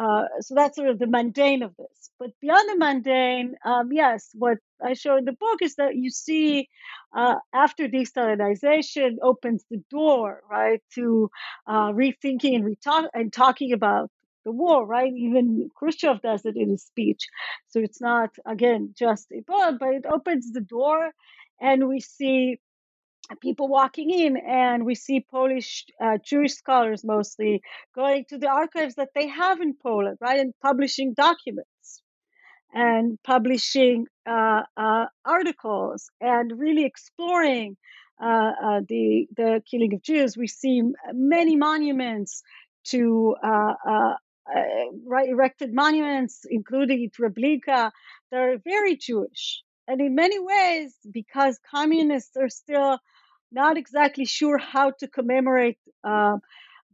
[0.00, 2.10] Uh, so that's sort of the mundane of this.
[2.18, 6.10] But beyond the mundane, um, yes, what I show in the book is that you
[6.10, 6.68] see
[7.16, 11.30] uh, after de-Stalinization opens the door, right, to
[11.66, 14.10] uh, rethinking and, retalk- and talking about
[14.44, 15.12] the war, right?
[15.14, 17.28] Even Khrushchev does it in his speech.
[17.68, 21.10] So it's not, again, just a book, but it opens the door
[21.60, 22.58] and we see
[23.40, 27.62] people walking in and we see Polish uh, Jewish scholars mostly
[27.94, 32.02] going to the archives that they have in Poland, right, and publishing documents
[32.72, 37.76] and publishing uh, uh, articles and really exploring
[38.22, 40.36] uh, uh, the the killing of Jews.
[40.36, 42.42] We see many monuments
[42.86, 44.14] to uh,
[45.06, 47.90] right, erected monuments, including Treblinka,
[48.30, 49.62] that are very Jewish.
[49.88, 52.98] And in many ways, because communists are still
[53.52, 56.36] not exactly sure how to commemorate uh,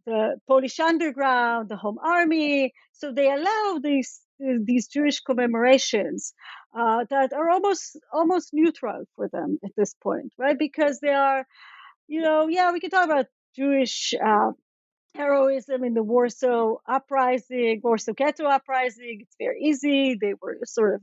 [0.07, 2.73] the Polish underground, the Home Army.
[2.92, 6.35] So they allow these these Jewish commemorations
[6.79, 10.59] uh, that are almost almost neutral for them at this point, right?
[10.59, 11.47] Because they are,
[12.07, 14.53] you know, yeah, we can talk about Jewish uh,
[15.17, 19.19] heroism in the Warsaw Uprising, Warsaw Ghetto Uprising.
[19.23, 20.17] It's very easy.
[20.21, 21.01] They were sort of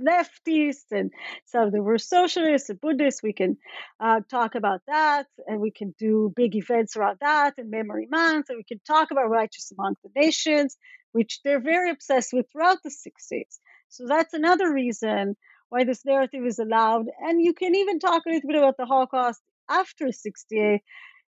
[0.00, 1.12] leftists and
[1.44, 3.22] some of them were socialists and Bundists.
[3.22, 3.58] We can
[4.00, 8.46] uh, talk about that and we can do big events around that and Memory Month
[8.48, 10.76] and we can talk about righteous among the nations,
[11.12, 13.58] which they're very obsessed with throughout the 60s.
[13.90, 15.36] So that's another reason
[15.68, 17.06] why this narrative is allowed.
[17.20, 20.80] And you can even talk a little bit about the Holocaust after 68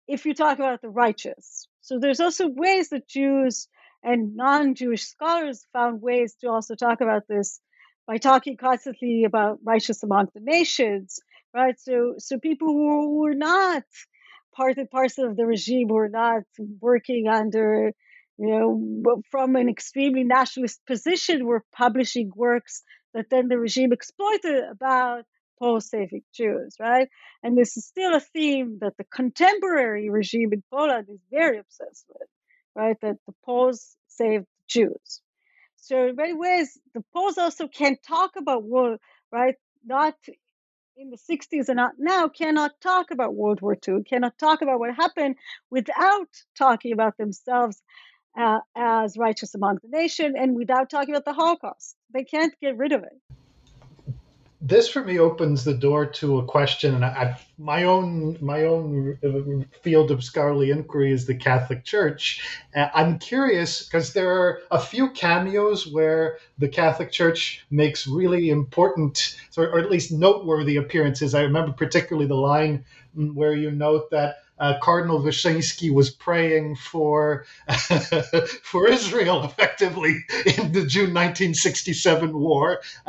[0.09, 1.69] if you talk about the righteous.
[1.83, 3.69] So there's also ways that Jews
[4.03, 7.61] and non-Jewish scholars found ways to also talk about this
[8.07, 11.21] by talking constantly about righteous among the nations,
[11.55, 11.79] right?
[11.79, 13.85] So, so people who were not
[14.55, 16.43] part and parcel of the regime, who were not
[16.81, 17.93] working under,
[18.39, 22.83] you know, from an extremely nationalist position, were publishing works
[23.15, 25.25] that then the regime exploited about
[25.59, 27.09] post-Soviet Jews, right?
[27.43, 32.07] And this is still a theme that the contemporary regime in Poland is very obsessed
[32.09, 32.29] with,
[32.75, 32.97] right?
[33.03, 35.21] That the Poles saved Jews.
[35.77, 38.99] So in many ways, the Poles also can't talk about war,
[39.31, 39.57] right?
[39.85, 40.15] Not
[40.97, 44.79] in the 60s and not now cannot talk about World War II, cannot talk about
[44.79, 45.37] what happened
[45.71, 47.83] without talking about themselves
[48.39, 51.97] uh, as righteous among the nation and without talking about the Holocaust.
[52.13, 53.21] They can't get rid of it
[54.65, 59.67] this for me opens the door to a question, and I, my own my own
[59.83, 62.41] field of scholarly inquiry is the Catholic Church.
[62.75, 68.51] Uh, I'm curious because there are a few cameos where the Catholic Church makes really
[68.51, 71.35] important, or, or at least noteworthy appearances.
[71.35, 72.85] I remember particularly the line
[73.17, 77.45] mm, where you note that uh, Cardinal Wyszynski was praying for
[78.63, 80.25] for Israel effectively
[80.59, 82.81] in the June 1967 war,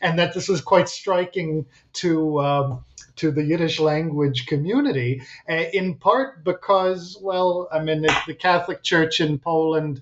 [0.00, 2.40] and that this was quite striking to.
[2.40, 2.84] Um,
[3.16, 9.20] to the Yiddish language community, uh, in part because, well, I mean, the Catholic Church
[9.20, 10.00] in Poland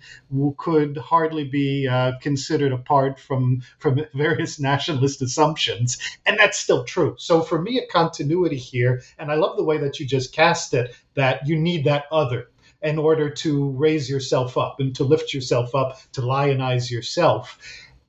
[0.58, 7.14] could hardly be uh, considered apart from from various nationalist assumptions, and that's still true.
[7.18, 10.74] So for me, a continuity here, and I love the way that you just cast
[10.74, 12.48] it, that you need that other
[12.82, 17.58] in order to raise yourself up and to lift yourself up, to lionize yourself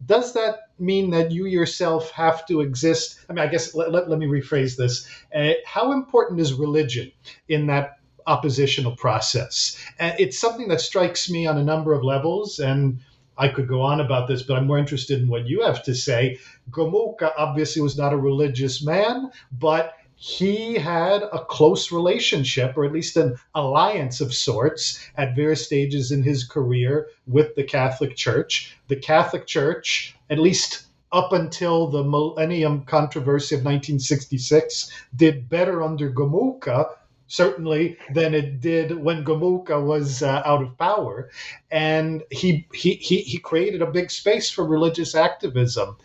[0.05, 3.19] does that mean that you yourself have to exist?
[3.29, 5.07] I mean, I guess let, let, let me rephrase this.
[5.33, 7.11] Uh, how important is religion
[7.47, 9.77] in that oppositional process?
[9.99, 12.59] Uh, it's something that strikes me on a number of levels.
[12.59, 12.99] And
[13.37, 15.93] I could go on about this, but I'm more interested in what you have to
[15.93, 16.39] say.
[16.71, 22.93] Gomułka obviously was not a religious man, but he had a close relationship, or at
[22.93, 28.77] least an alliance of sorts, at various stages in his career with the Catholic Church.
[28.87, 36.11] The Catholic Church, at least up until the Millennium Controversy of 1966, did better under
[36.11, 36.89] Gomułka
[37.27, 41.29] certainly than it did when Gomułka was uh, out of power.
[41.71, 45.97] And he, he, he, he created a big space for religious activism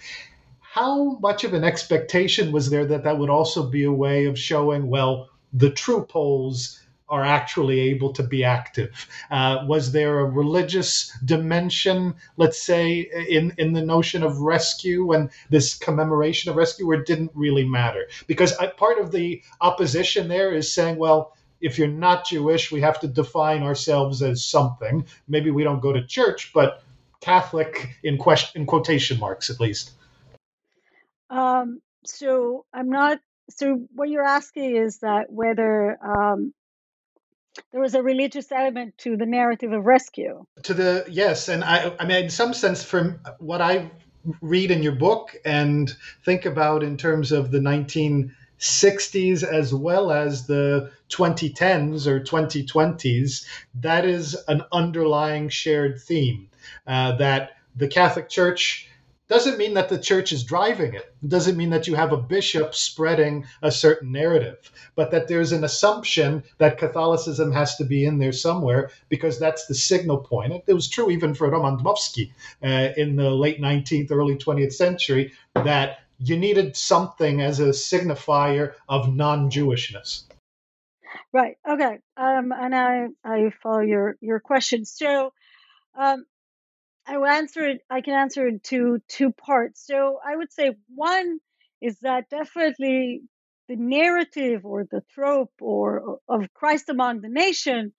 [0.73, 4.39] how much of an expectation was there that that would also be a way of
[4.39, 9.09] showing, well, the true Poles are actually able to be active?
[9.33, 15.31] Uh, was there a religious dimension, let's say, in, in the notion of rescue and
[15.49, 18.07] this commemoration of rescue, or it didn't really matter?
[18.29, 22.81] Because I, part of the opposition there is saying, well, if you're not Jewish, we
[22.81, 25.05] have to define ourselves as something.
[25.27, 26.85] Maybe we don't go to church, but
[27.21, 29.95] Catholic in question, in quotation marks, at least.
[31.31, 33.21] Um, so I'm not.
[33.51, 36.53] So what you're asking is that whether um,
[37.73, 40.45] there was a religious element to the narrative of rescue.
[40.65, 43.91] To the yes, and I, I mean, in some sense, from what I
[44.41, 50.47] read in your book and think about in terms of the 1960s as well as
[50.47, 56.51] the 2010s or 2020s, that is an underlying shared theme
[56.87, 58.90] uh, that the Catholic Church
[59.31, 61.15] doesn't mean that the church is driving it.
[61.23, 65.53] It doesn't mean that you have a bishop spreading a certain narrative, but that there's
[65.53, 70.65] an assumption that Catholicism has to be in there somewhere because that's the signal point.
[70.67, 75.33] It was true even for Roman Dmowski uh, in the late 19th, early 20th century
[75.55, 80.25] that you needed something as a signifier of non-Jewishness.
[81.33, 81.57] Right.
[81.69, 81.99] Okay.
[82.17, 84.85] Um, and I I follow your your question.
[84.85, 85.33] So,
[85.97, 86.25] um,
[87.07, 87.81] I will answer it.
[87.91, 89.85] I can answer it to two parts.
[89.87, 91.39] So I would say one
[91.81, 93.23] is that definitely
[93.69, 97.93] the narrative or the trope or of Christ among the nation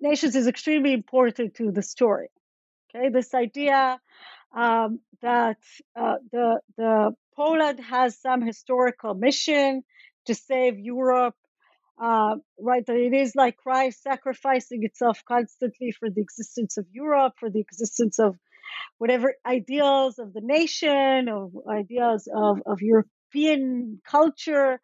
[0.00, 2.28] nations is extremely important to the story.
[2.94, 4.00] Okay, this idea
[4.54, 5.58] um, that
[5.96, 9.82] uh, the the Poland has some historical mission
[10.26, 11.36] to save Europe
[12.00, 12.84] uh, right?
[12.86, 17.60] That it is like Christ sacrificing itself constantly for the existence of Europe, for the
[17.60, 18.36] existence of
[18.98, 24.80] whatever ideals of the nation, of ideas of, of European culture,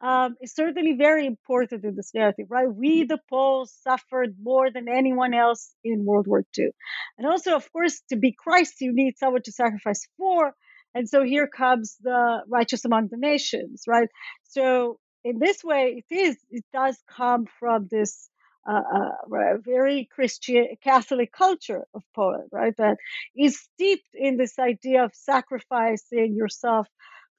[0.00, 2.72] um, is certainly very important in this narrative, right?
[2.72, 6.70] We, the Poles, suffered more than anyone else in World War II.
[7.18, 10.54] And also, of course, to be Christ, you need someone to sacrifice for.
[10.94, 14.08] And so here comes the righteous among the nations, right?
[14.44, 18.28] So in this way, it is it does come from this
[18.68, 22.76] uh, uh, very Christian Catholic culture of Poland, right?
[22.76, 22.98] That
[23.36, 26.86] is steeped in this idea of sacrificing yourself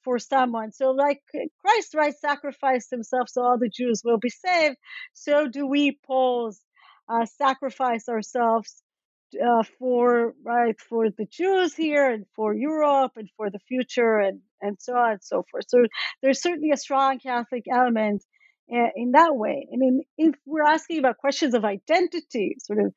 [0.04, 0.72] for someone.
[0.72, 1.22] So, like
[1.64, 4.78] Christ, right, sacrificed himself so all the Jews will be saved.
[5.14, 6.60] So do we Poles
[7.08, 8.82] uh, sacrifice ourselves
[9.36, 14.42] uh, for right for the Jews here and for Europe and for the future and
[14.62, 15.66] and so on and so forth.
[15.68, 15.86] So
[16.22, 18.24] there's certainly a strong Catholic element
[18.68, 19.68] in that way.
[19.74, 22.94] I mean, if we're asking about questions of identity, sort of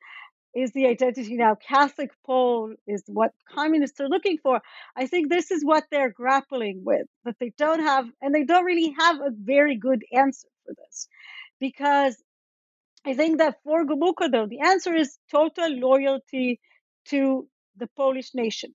[0.55, 4.61] is the identity now Catholic Pole is what communists are looking for.
[4.95, 8.63] I think this is what they're grappling with, but they don't have, and they don't
[8.63, 11.09] really have a very good answer for this
[11.59, 12.15] because
[13.05, 16.59] I think that for Gomułka, though, the answer is total loyalty
[17.05, 17.47] to
[17.77, 18.73] the Polish nation.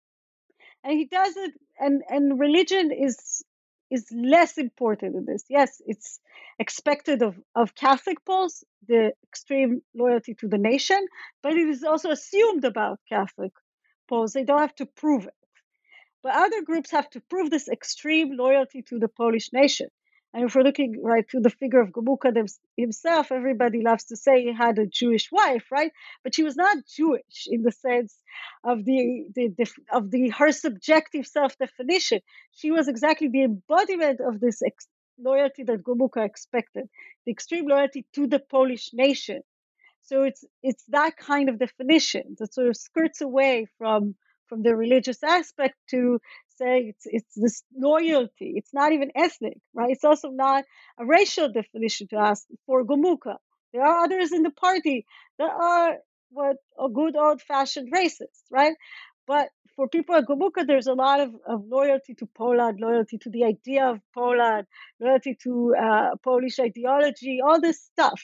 [0.84, 3.44] And he does it, and, and religion is
[3.90, 5.44] is less important in this.
[5.48, 6.20] Yes, it's
[6.60, 11.04] expected of, of Catholic Poles, the extreme loyalty to the nation,
[11.42, 13.52] but it is also assumed about Catholic
[14.08, 14.32] Poles.
[14.32, 15.34] They don't have to prove it.
[16.22, 19.88] But other groups have to prove this extreme loyalty to the Polish nation.
[20.32, 22.32] And if we're looking right to the figure of Gomułka
[22.76, 25.92] himself, everybody loves to say he had a Jewish wife, right?
[26.22, 28.16] But she was not Jewish in the sense
[28.62, 29.52] of the, the,
[29.92, 32.20] of the her subjective self-definition.
[32.52, 34.86] She was exactly the embodiment of this ex-
[35.18, 36.88] loyalty that Gomułka expected,
[37.26, 39.42] the extreme loyalty to the Polish nation.
[40.02, 44.14] So it's it's that kind of definition that sort of skirts away from
[44.46, 46.20] from the religious aspect to
[46.66, 48.54] it's it's this loyalty.
[48.56, 49.90] It's not even ethnic, right?
[49.90, 50.64] It's also not
[50.98, 53.36] a racial definition to ask for Gomułka.
[53.72, 55.06] There are others in the party
[55.38, 55.96] that are
[56.30, 58.74] what a good old fashioned racist, right?
[59.26, 63.30] But for people at Gomułka, there's a lot of, of loyalty to Poland, loyalty to
[63.30, 64.66] the idea of Poland,
[65.00, 68.20] loyalty to uh, Polish ideology, all this stuff.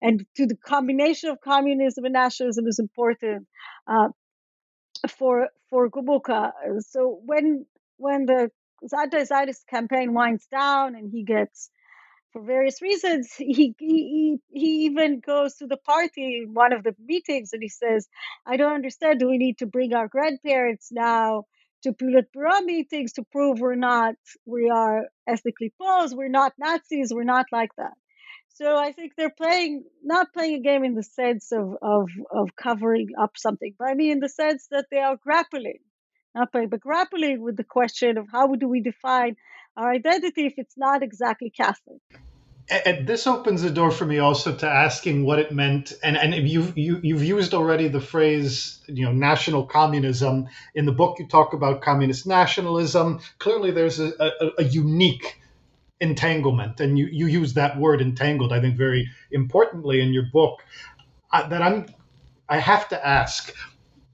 [0.00, 3.46] And to the combination of communism and nationalism is important.
[3.86, 4.08] Uh,
[5.08, 6.52] for for Gomulka.
[6.80, 7.66] So when
[7.98, 8.50] when the
[8.96, 11.70] anti-Zionist campaign winds down and he gets
[12.32, 16.94] for various reasons, he, he he even goes to the party in one of the
[16.98, 18.08] meetings and he says,
[18.46, 19.20] "I don't understand.
[19.20, 21.44] Do we need to bring our grandparents now
[21.82, 27.24] to Politburo meetings to prove we're not we are ethnically Poles, we're not Nazis, we're
[27.24, 27.94] not like that."
[28.48, 32.56] So I think they're playing not playing a game in the sense of of of
[32.56, 35.80] covering up something, but I mean in the sense that they are grappling,
[36.36, 39.36] not but grappling with the question of how do we define
[39.76, 42.00] our identity if it's not exactly Catholic?
[42.68, 46.34] And this opens the door for me also to asking what it meant and and
[46.34, 50.48] you've you, you've used already the phrase you know national communism.
[50.74, 53.20] In the book you talk about communist nationalism.
[53.38, 55.40] Clearly there's a, a, a unique
[56.00, 60.62] entanglement and you you use that word entangled i think very importantly in your book.
[61.32, 61.86] Uh, that i'm
[62.48, 63.54] i have to ask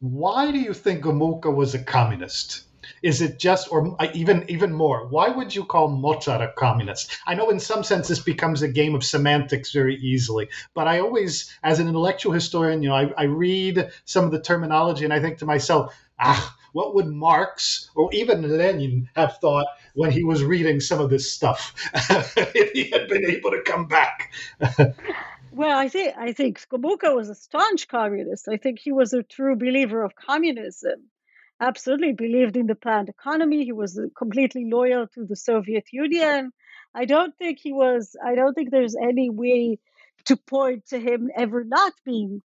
[0.03, 2.65] why do you think Gomulka was a communist
[3.03, 5.07] is it just, or even even more?
[5.07, 7.17] Why would you call Moczar a communist?
[7.27, 11.01] I know in some sense this becomes a game of semantics very easily, but I
[11.01, 15.13] always, as an intellectual historian, you know, I, I read some of the terminology and
[15.13, 20.25] I think to myself, ah, what would Marx or even Lenin have thought when he
[20.25, 24.33] was reading some of this stuff if he had been able to come back?
[25.53, 28.49] well, I think I think Gomulka was a staunch communist.
[28.49, 31.11] I think he was a true believer of communism
[31.63, 33.65] absolutely believed in the planned economy.
[33.65, 36.53] He was uh, completely loyal to the Soviet Union.
[36.95, 39.79] I don't think he was, I don't think there's any way
[40.27, 42.43] to point to him ever not being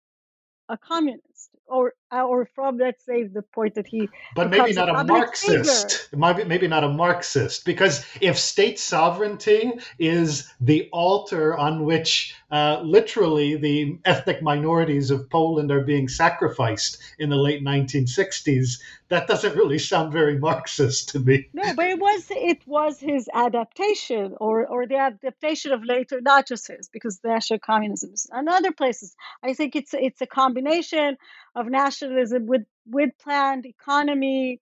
[0.68, 1.29] a communist
[1.70, 6.08] or or from let's say the point that he but maybe not a, a marxist.
[6.14, 7.64] Maybe, maybe not a marxist.
[7.64, 15.30] Because if state sovereignty is the altar on which uh, literally the ethnic minorities of
[15.30, 18.80] poland are being sacrificed in the late 1960s
[19.10, 21.48] that doesn't really sound very marxist to me.
[21.52, 26.46] No but it was it was his adaptation or or the adaptation of later not
[26.46, 29.14] just his because national communism and other places.
[29.42, 31.16] I think it's it's a combination
[31.54, 34.60] of nationalism with with planned economy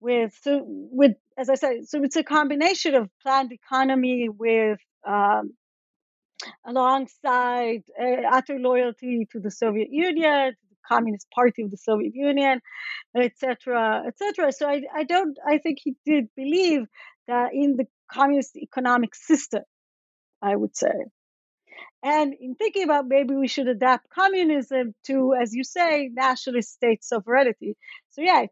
[0.00, 5.54] with with as i said so it's a combination of planned economy with um,
[6.66, 12.60] alongside uh, utter loyalty to the soviet union the communist party of the soviet union
[13.16, 16.82] etc etc so I, I don't i think he did believe
[17.28, 19.62] that in the communist economic system
[20.42, 20.92] i would say
[22.02, 27.02] and in thinking about maybe we should adapt communism to, as you say, nationalist state
[27.04, 27.76] sovereignty.
[28.10, 28.46] So yeah,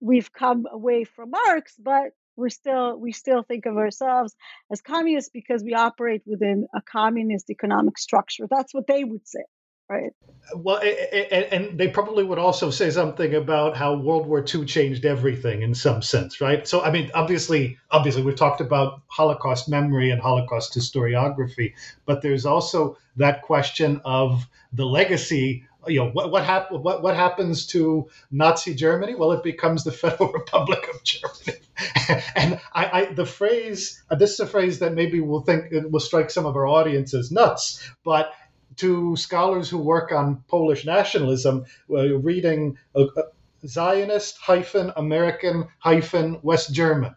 [0.00, 4.34] we've come away from Marx, but we're still we still think of ourselves
[4.70, 8.46] as communists because we operate within a communist economic structure.
[8.50, 9.44] That's what they would say
[9.88, 10.12] right?
[10.54, 15.62] Well, and they probably would also say something about how World War II changed everything
[15.62, 16.66] in some sense, right?
[16.68, 21.74] So, I mean, obviously, obviously, we've talked about Holocaust memory and Holocaust historiography,
[22.04, 25.64] but there's also that question of the legacy.
[25.88, 29.16] You know, what what, hap- what what happens to Nazi Germany?
[29.16, 31.60] Well, it becomes the Federal Republic of Germany.
[32.36, 36.30] and I, I, the phrase, this is a phrase that maybe we'll think will strike
[36.30, 38.32] some of our audiences nuts, but
[38.76, 43.22] to scholars who work on Polish nationalism, uh, reading uh, uh,
[43.66, 47.14] Zionist hyphen American hyphen West German.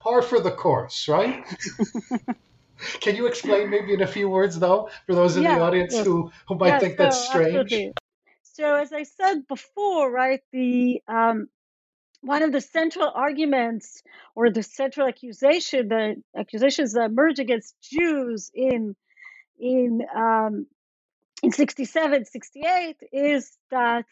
[0.00, 1.44] Par for the course, right?
[3.00, 5.94] Can you explain maybe in a few words, though, for those in yeah, the audience
[5.94, 6.06] yes.
[6.06, 7.56] who, who might think that's strange?
[7.56, 7.92] Absolutely.
[8.42, 11.48] So, as I said before, right, the um,
[12.20, 14.02] one of the central arguments
[14.34, 18.96] or the central accusation, the accusations that emerge against Jews in
[19.58, 20.66] in um,
[21.42, 24.04] in 67 68 is that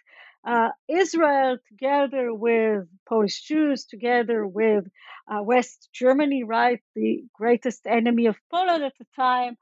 [0.47, 4.84] uh, Israel, together with Polish Jews, together with
[5.28, 9.57] uh, West Germany, right, the greatest enemy of Poland at the time,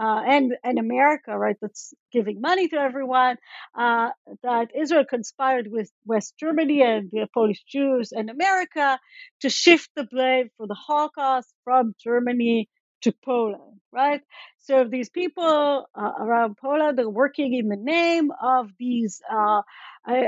[0.00, 3.36] uh, and and America, right, that's giving money to everyone,
[3.78, 4.08] uh,
[4.42, 8.98] that Israel conspired with West Germany and the Polish Jews and America
[9.42, 12.70] to shift the blame for the Holocaust from Germany
[13.02, 14.20] to Poland, right?
[14.58, 19.62] So these people uh, around Poland are working in the name of these uh,
[20.06, 20.22] uh,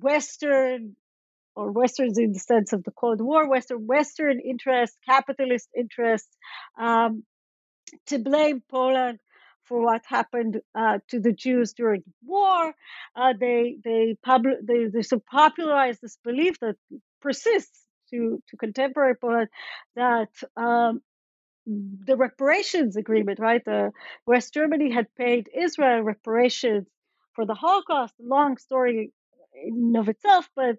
[0.00, 0.96] Western
[1.54, 6.34] or Westerns in the sense of the Cold War, Western Western interests, capitalist interests,
[6.78, 7.24] um,
[8.06, 9.18] to blame Poland
[9.64, 12.74] for what happened uh, to the Jews during the war.
[13.14, 16.76] Uh, they they, pub- they they so popularized this belief that
[17.20, 17.80] persists
[18.10, 19.48] to to contemporary Poland
[19.94, 21.02] that um,
[21.66, 23.64] the reparations agreement, right?
[23.64, 23.92] The
[24.26, 26.88] West Germany had paid Israel reparations
[27.34, 28.14] for the Holocaust.
[28.20, 29.12] Long story
[29.54, 30.76] in of itself, but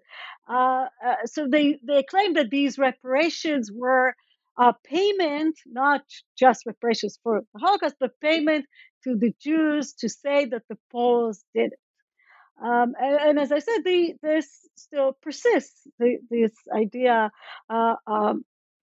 [0.48, 4.14] uh, uh, so they they claim that these reparations were
[4.58, 6.02] a payment, not
[6.38, 8.66] just reparations for the Holocaust, but payment
[9.04, 11.78] to the Jews to say that the Poles did it.
[12.62, 15.86] Um, and, and, as I said, the, this still persists.
[15.98, 17.32] The, this idea
[17.68, 18.44] uh, um,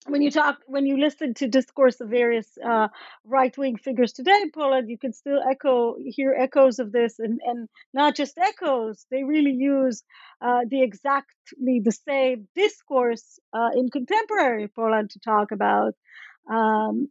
[0.05, 2.87] when you talk when you listen to discourse of various uh,
[3.25, 8.15] right-wing figures today Poland, you can still echo hear echoes of this, and and not
[8.15, 9.05] just echoes.
[9.11, 10.03] They really use
[10.41, 15.93] uh, the exactly the same discourse uh, in contemporary Poland to talk about
[16.49, 17.09] um,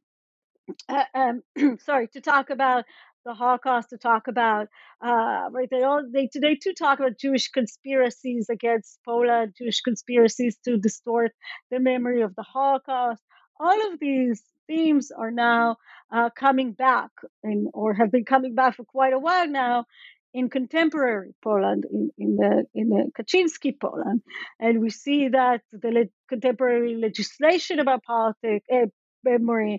[0.88, 1.42] uh, um,
[1.80, 2.84] sorry, to talk about
[3.26, 4.68] the Holocaust, to talk about
[5.04, 5.68] uh, right.
[5.70, 11.32] They all they today too talk about Jewish conspiracies against Poland, Jewish conspiracies to distort
[11.70, 13.22] the memory of the Holocaust.
[13.58, 15.76] All of these themes are now
[16.16, 17.10] uh, coming back,
[17.42, 19.84] in, or have been coming back for quite a while now,
[20.32, 24.20] in contemporary Poland, in, in the in the Kaczynski Poland,
[24.60, 28.86] and we see that the le- contemporary legislation about politics, uh,
[29.32, 29.74] memory,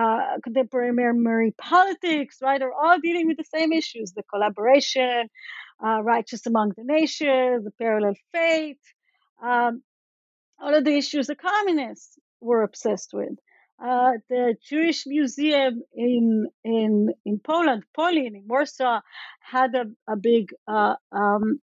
[0.00, 5.28] uh, contemporary memory politics, right, are all dealing with the same issues the collaboration,
[5.84, 8.84] uh, righteous among the nations, the parallel fate,
[9.42, 9.82] um,
[10.62, 13.36] all of the issues the communists were obsessed with.
[13.82, 19.00] Uh, the Jewish Museum in in in Poland, Polin in Warsaw,
[19.40, 21.60] had a, a big uh, um,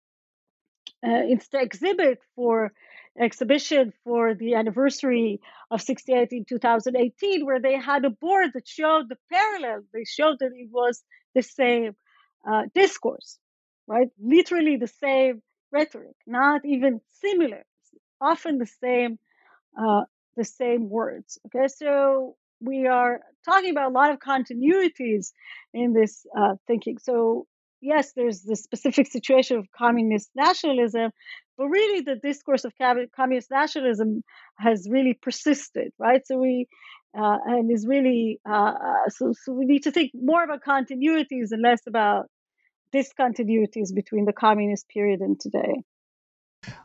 [1.06, 1.24] uh,
[1.54, 2.72] exhibit for
[3.20, 5.40] exhibition for the anniversary
[5.72, 9.84] of 68 in 2018 where they had a board that showed the parallel.
[9.94, 11.04] They showed that it was
[11.34, 11.96] the same
[12.48, 13.40] uh, discourse
[13.88, 14.10] right?
[14.22, 15.42] Literally the same
[15.72, 17.64] rhetoric not even similar
[18.22, 19.20] often the same
[19.80, 20.04] uh,
[20.38, 21.68] the same words okay?
[21.68, 25.32] So we are talking about a lot of continuities
[25.74, 26.98] in this uh, thinking.
[27.00, 27.48] So
[27.82, 31.12] yes, there's the specific situation of communist nationalism,
[31.58, 32.74] but really the discourse of
[33.16, 34.24] communist nationalism
[34.58, 36.22] has really persisted, right?
[36.26, 36.68] So we
[37.18, 41.52] uh, and is really uh, uh, so so we need to think more about continuities
[41.52, 42.26] and less about
[42.94, 45.76] discontinuities between the communist period and today.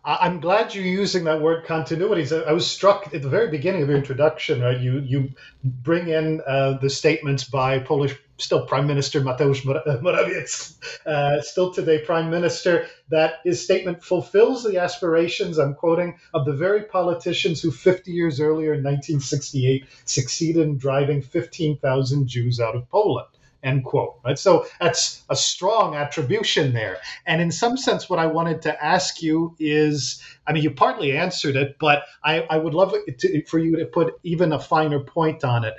[0.04, 2.32] I'm glad you're using that word continuities.
[2.46, 4.78] I was struck at the very beginning of your introduction, right?
[4.78, 5.30] You you
[5.62, 9.62] bring in uh, the statements by Polish still Prime Minister Mateusz
[10.02, 16.46] Morawiecki, uh, still today Prime Minister, that his statement fulfills the aspirations, I'm quoting, of
[16.46, 22.74] the very politicians who 50 years earlier in 1968 succeeded in driving 15,000 Jews out
[22.74, 23.28] of Poland
[23.62, 24.38] end quote right?
[24.38, 26.98] So that's a strong attribution there.
[27.26, 31.16] And in some sense what i wanted to ask you is i mean you partly
[31.16, 35.00] answered it but i, I would love to, for you to put even a finer
[35.00, 35.74] point on it.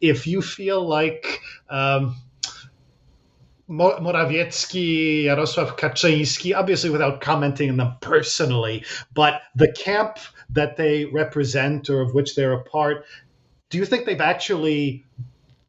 [0.00, 2.16] If you feel like um,
[3.68, 10.18] Morawiecki, Jarosław Kaczynski, obviously without commenting on them personally, but the camp
[10.50, 13.06] that they represent or of which they're a part,
[13.70, 15.04] do you think they've actually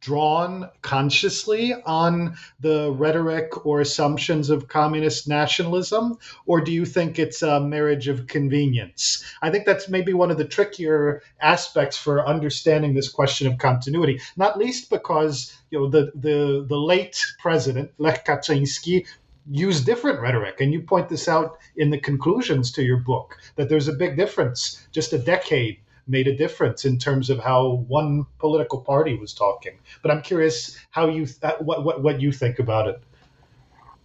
[0.06, 7.41] drawn consciously on the rhetoric or assumptions of communist nationalism, or do you think it's
[7.41, 9.26] a marriage of convenience?
[9.41, 14.22] I think that's maybe one of the trickier aspects for understanding this question of continuity,
[14.38, 19.08] not least because you know the the, the late president Lech Kaczynski
[19.49, 20.62] used different rhetoric.
[20.62, 24.18] And you point this out in the conclusions to your book that there's a big
[24.18, 25.78] difference just a decade
[26.08, 29.80] made a difference in terms of how one political party was talking.
[30.01, 33.03] But I'm curious how you th- uh, what, what what you think about it.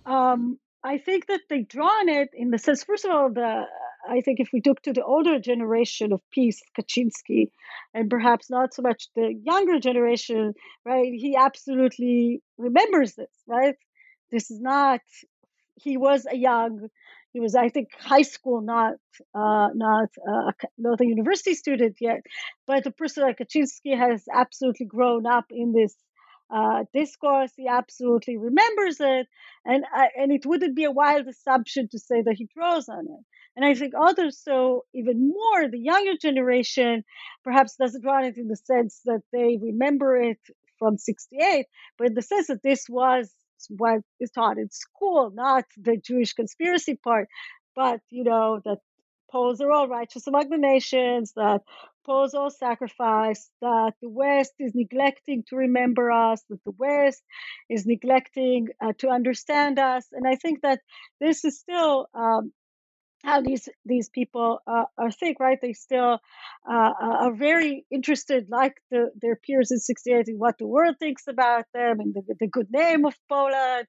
[0.06, 2.84] Um, I think that they draw on it in the sense.
[2.84, 3.66] First of all, the
[4.08, 7.50] I think if we look to the older generation of PiS, Kaczynski,
[7.92, 11.12] and perhaps not so much the younger generation, right?
[11.12, 13.74] He absolutely remembers this, right?
[14.30, 15.00] This is not.
[15.76, 16.88] He was a young
[17.32, 18.94] he was, I think, high school, not
[19.34, 22.20] uh, not uh, not a university student yet.
[22.66, 25.94] But the person like Kaczynski has absolutely grown up in this
[26.52, 27.52] uh, discourse.
[27.56, 29.26] He absolutely remembers it,
[29.64, 33.06] and uh, and it wouldn't be a wild assumption to say that he draws on
[33.06, 33.24] it.
[33.56, 37.04] And I think others, so even more, the younger generation
[37.44, 40.38] perhaps doesn't draw on it in the sense that they remember it
[40.78, 41.66] from 68,
[41.98, 43.30] but in the sense that this was
[43.68, 47.28] what is taught in school, not the Jewish conspiracy part,
[47.74, 48.78] but you know that
[49.30, 51.62] Poles are all righteous among the nations, that
[52.04, 57.22] Poles all sacrifice, that the West is neglecting to remember us, that the West
[57.68, 60.80] is neglecting uh, to understand us, and I think that
[61.20, 62.52] this is still um,
[63.22, 65.58] how these these people uh, are think right?
[65.60, 66.20] They still
[66.68, 71.26] uh, are very interested like the, their peers in 68 in what the world thinks
[71.28, 73.86] about them and the, the good name of poland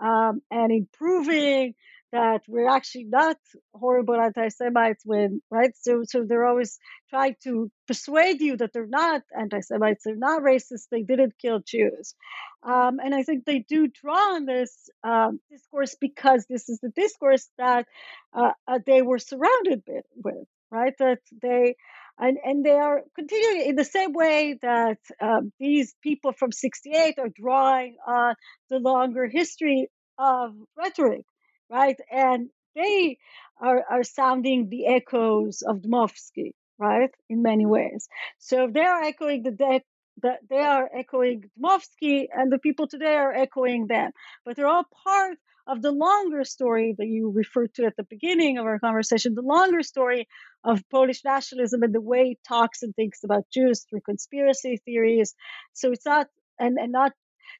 [0.00, 1.74] um, and improving
[2.12, 3.36] that we're actually not
[3.74, 5.72] horrible anti-Semites when right.
[5.80, 6.78] So so they're always
[7.10, 12.14] trying to persuade you that they're not anti-Semites, they're not racist, they didn't kill Jews,
[12.62, 16.90] um, and I think they do draw on this um, discourse because this is the
[16.90, 17.86] discourse that
[18.32, 19.82] uh, uh, they were surrounded
[20.22, 20.94] with, right?
[20.98, 21.76] That they
[22.18, 27.18] and and they are continuing in the same way that um, these people from 68
[27.18, 28.34] are drawing on
[28.70, 29.88] the longer history
[30.18, 31.24] of rhetoric
[31.72, 31.96] right?
[32.10, 33.18] And they
[33.60, 37.10] are, are sounding the echoes of Dmowski, right?
[37.28, 37.72] In many mm-hmm.
[37.72, 38.08] ways.
[38.38, 39.84] So they are echoing the de-
[40.22, 44.10] that they are echoing Dmowski and the people today are echoing them.
[44.44, 48.58] But they're all part of the longer story that you referred to at the beginning
[48.58, 50.28] of our conversation, the longer story
[50.64, 55.34] of Polish nationalism and the way it talks and thinks about Jews through conspiracy theories.
[55.72, 56.26] So it's not,
[56.58, 57.12] and, and not,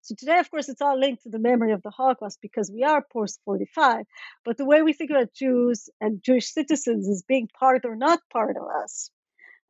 [0.02, 2.82] so today, of course, it's all linked to the memory of the Holocaust because we
[2.82, 4.04] are post 45.
[4.44, 8.20] But the way we think about Jews and Jewish citizens as being part or not
[8.32, 9.10] part of us,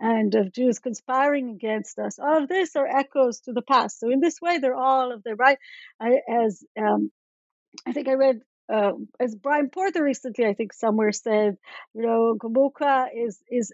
[0.01, 2.19] and of Jews conspiring against us.
[2.19, 4.01] All of this are echoes to the past.
[4.01, 5.59] So in this way, they're all of the right.
[6.01, 7.13] As um,
[7.87, 8.41] I think I read
[8.73, 11.57] uh, as Brian Porter recently, I think somewhere said,
[11.95, 13.73] you know, Gomułka is is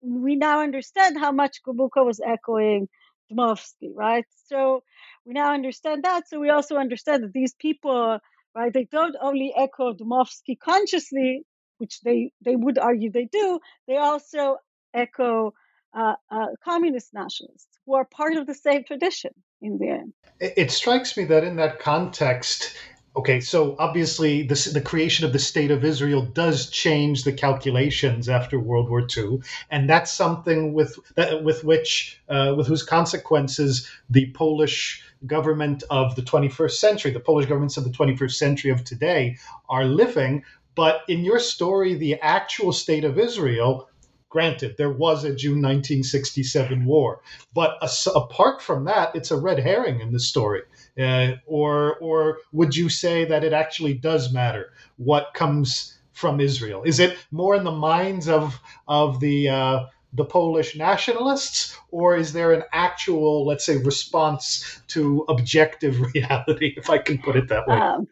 [0.00, 2.88] we now understand how much Gomułka was echoing
[3.32, 4.24] Dmowski, right?
[4.46, 4.82] So
[5.24, 6.28] we now understand that.
[6.28, 8.18] So we also understand that these people,
[8.54, 11.42] right, they don't only echo Dmowski consciously,
[11.78, 13.60] which they they would argue they do.
[13.86, 14.58] They also
[14.94, 15.54] echo
[15.94, 20.12] uh, uh, communist nationalists who are part of the same tradition in the end.
[20.40, 22.76] It strikes me that in that context,
[23.16, 28.28] Okay, so obviously the, the creation of the state of Israel does change the calculations
[28.28, 29.38] after World War II,
[29.70, 30.98] and that's something with
[31.42, 37.46] with which uh, with whose consequences the Polish government of the 21st century, the Polish
[37.46, 39.38] governments of the 21st century of today,
[39.70, 40.44] are living.
[40.74, 43.88] But in your story, the actual state of Israel
[44.28, 47.22] Granted, there was a June 1967 war,
[47.54, 47.78] but
[48.14, 50.62] apart from that, it's a red herring in the story.
[50.98, 56.82] Uh, or, or would you say that it actually does matter what comes from Israel?
[56.84, 62.32] Is it more in the minds of of the uh, the Polish nationalists, or is
[62.32, 67.68] there an actual, let's say, response to objective reality, if I can put it that
[67.68, 67.76] way?
[67.76, 68.08] Um,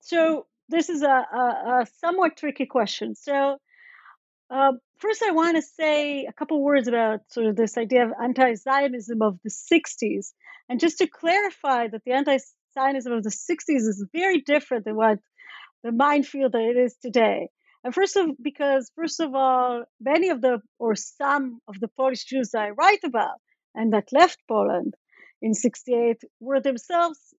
[0.00, 3.14] so this is a, a, a somewhat tricky question.
[3.14, 3.56] So
[4.50, 4.72] uh,
[5.02, 9.20] first, I want to say a couple words about sort of this idea of anti-Zionism
[9.20, 10.32] of the '60s,
[10.68, 15.18] and just to clarify that the anti-Zionism of the '60s is very different than what
[15.82, 17.48] the minefield that it is today.
[17.82, 22.24] And first of because first of all, many of the or some of the Polish
[22.24, 23.40] Jews I write about
[23.74, 24.94] and that left Poland
[25.42, 27.34] in '68 were themselves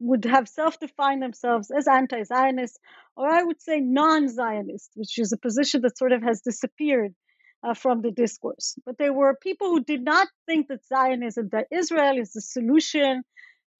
[0.00, 2.78] would have self-defined themselves as anti-Zionists,
[3.16, 7.14] or I would say non-Zionist, which is a position that sort of has disappeared
[7.62, 8.76] uh, from the discourse.
[8.84, 13.22] But there were people who did not think that Zionism, that Israel is the solution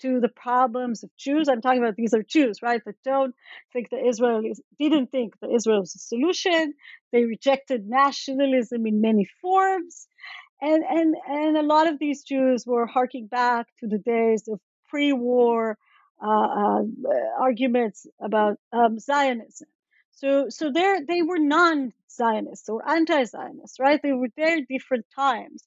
[0.00, 1.48] to the problems of Jews.
[1.48, 2.82] I'm talking about these are Jews, right?
[2.84, 3.34] That don't
[3.72, 6.74] think that Israel is, didn't think that Israel is a solution.
[7.12, 10.06] They rejected nationalism in many forms.
[10.60, 14.60] And, and, and a lot of these Jews were harking back to the days of
[14.88, 15.76] pre war
[16.22, 16.82] uh, uh,
[17.40, 19.68] arguments about um, Zionism.
[20.12, 24.00] So, so they they were non-Zionists or anti-Zionists, right?
[24.00, 25.66] They were very different times.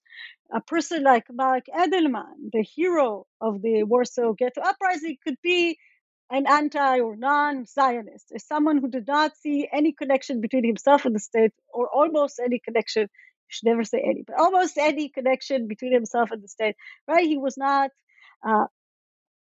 [0.53, 5.77] A person like Mark Edelman, the hero of the Warsaw Ghetto Uprising, could be
[6.29, 11.19] an anti or non-Zionist, someone who did not see any connection between himself and the
[11.19, 13.03] state, or almost any connection.
[13.03, 16.75] You should never say any, but almost any connection between himself and the state.
[17.07, 17.25] Right?
[17.25, 17.91] He was not
[18.47, 18.65] uh,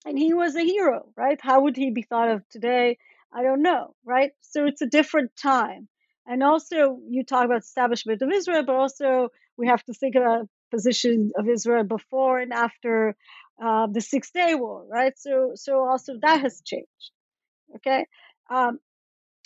[0.06, 1.40] and he was a hero, right?
[1.42, 2.98] How would he be thought of today?
[3.34, 4.32] I don't know, right?
[4.42, 5.88] So it's a different time.
[6.26, 10.48] And also, you talk about establishment of Israel, but also we have to think about
[10.72, 13.16] position of Israel before and after
[13.62, 15.14] uh, the Six Day War, right?
[15.18, 17.12] So, so also that has changed.
[17.78, 18.06] Okay,
[18.50, 18.80] um,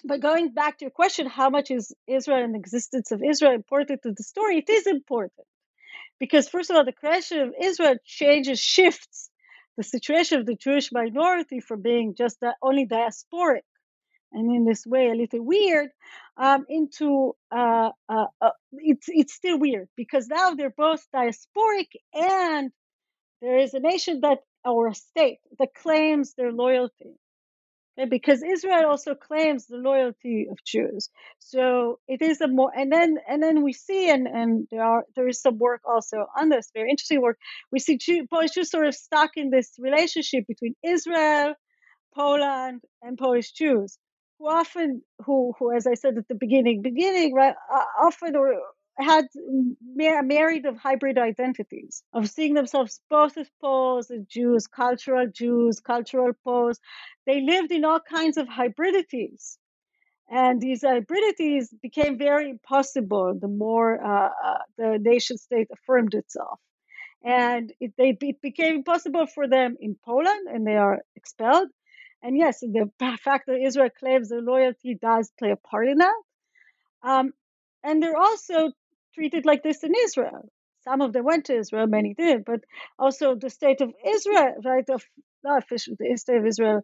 [0.03, 3.53] but going back to your question, how much is Israel and the existence of Israel
[3.53, 4.57] important to the story?
[4.57, 5.47] It is important
[6.19, 9.29] because first of all, the creation of Israel changes, shifts
[9.77, 13.63] the situation of the Jewish minority from being just only diasporic
[14.31, 15.89] and in this way a little weird
[16.37, 22.71] um, into uh, uh, uh, it's it's still weird because now they're both diasporic and
[23.41, 27.13] there is a nation that or a state that claims their loyalty
[27.97, 31.09] Okay, because Israel also claims the loyalty of Jews.
[31.39, 35.05] So it is a more and then and then we see and and there are
[35.15, 37.37] there is some work also on this very interesting work.
[37.71, 41.53] We see Jew, Polish Jews sort of stuck in this relationship between Israel,
[42.13, 43.97] Poland, and Polish Jews.
[44.39, 47.55] who often, who, who, as I said at the beginning, beginning, right,
[48.01, 48.53] often or
[48.97, 49.27] had
[49.95, 55.79] mar- married of hybrid identities, of seeing themselves both as Poles and Jews, cultural Jews,
[55.79, 56.79] cultural Poles.
[57.25, 59.57] They lived in all kinds of hybridities.
[60.29, 66.59] And these hybridities became very impossible the more uh, uh, the nation state affirmed itself.
[67.23, 71.69] And it, they, it became impossible for them in Poland, and they are expelled.
[72.23, 72.89] And yes, the
[73.23, 76.21] fact that Israel claims their loyalty does play a part in that.
[77.03, 77.33] Um,
[77.83, 78.71] and they're also
[79.15, 80.49] treated like this in Israel.
[80.83, 82.61] Some of them went to Israel, many did, but
[82.99, 84.87] also the state of Israel, right?
[84.89, 85.03] Of
[85.43, 86.81] not official, the state of Israel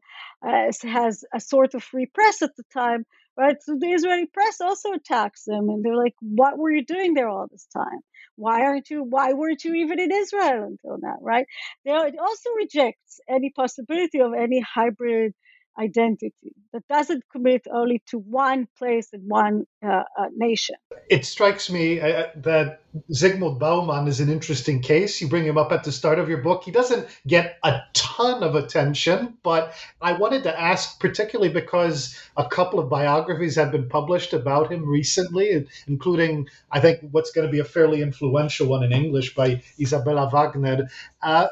[0.47, 3.05] uh, has a sort of free press at the time,
[3.38, 3.57] right?
[3.61, 7.29] So the Israeli press also attacks them, and they're like, "What were you doing there
[7.29, 8.01] all this time?
[8.38, 9.03] Why aren't you?
[9.03, 11.45] Why weren't you even in Israel until now?" Right?
[11.86, 15.34] They it also rejects any possibility of any hybrid
[15.78, 20.76] identity that doesn't commit only to one place and one uh, uh, nation.
[21.09, 25.19] It strikes me uh, that Zygmunt Bauman is an interesting case.
[25.22, 26.63] You bring him up at the start of your book.
[26.63, 32.47] He doesn't get a ton of attention, but I wanted to ask, particularly because a
[32.47, 37.51] couple of biographies have been published about him recently, including, I think, what's going to
[37.51, 40.89] be a fairly influential one in English by Izabela Wagner.
[41.22, 41.47] Uh,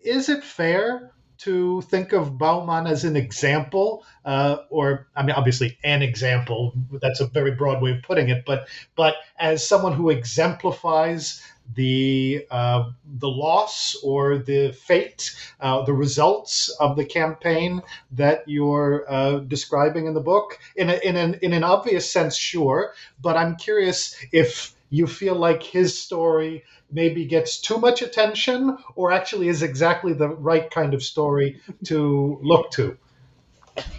[0.00, 5.78] is it fair to think of Bauman as an example, uh, or I mean, obviously
[5.84, 6.72] an example.
[7.00, 11.42] That's a very broad way of putting it, but but as someone who exemplifies
[11.74, 17.82] the uh, the loss or the fate, uh, the results of the campaign
[18.12, 20.58] that you're uh, describing in the book.
[20.76, 25.34] In a, in an in an obvious sense, sure, but I'm curious if you feel
[25.34, 30.94] like his story maybe gets too much attention or actually is exactly the right kind
[30.94, 32.96] of story to look to?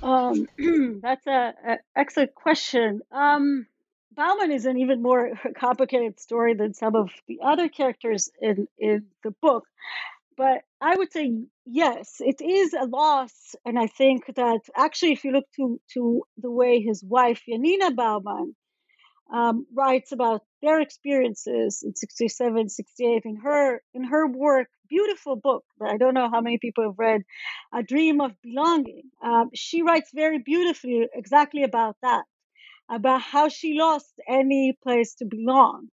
[0.02, 0.48] Um,
[1.02, 3.02] that's an excellent question.
[3.12, 3.68] Um,
[4.16, 9.08] Bauman is an even more complicated story than some of the other characters in, in
[9.24, 9.66] the book.
[10.38, 11.32] But I would say
[11.66, 13.56] yes, it is a loss.
[13.66, 17.92] And I think that actually, if you look to, to the way his wife, Janina
[17.92, 18.56] Bauman,
[19.34, 25.64] um, writes about their experiences in 67 68 in her in her work beautiful book
[25.80, 27.22] that i don't know how many people have read
[27.74, 29.04] a dream of belonging.
[29.22, 32.24] Um, she writes very beautifully exactly about that
[32.90, 35.88] about how she lost any place to belong.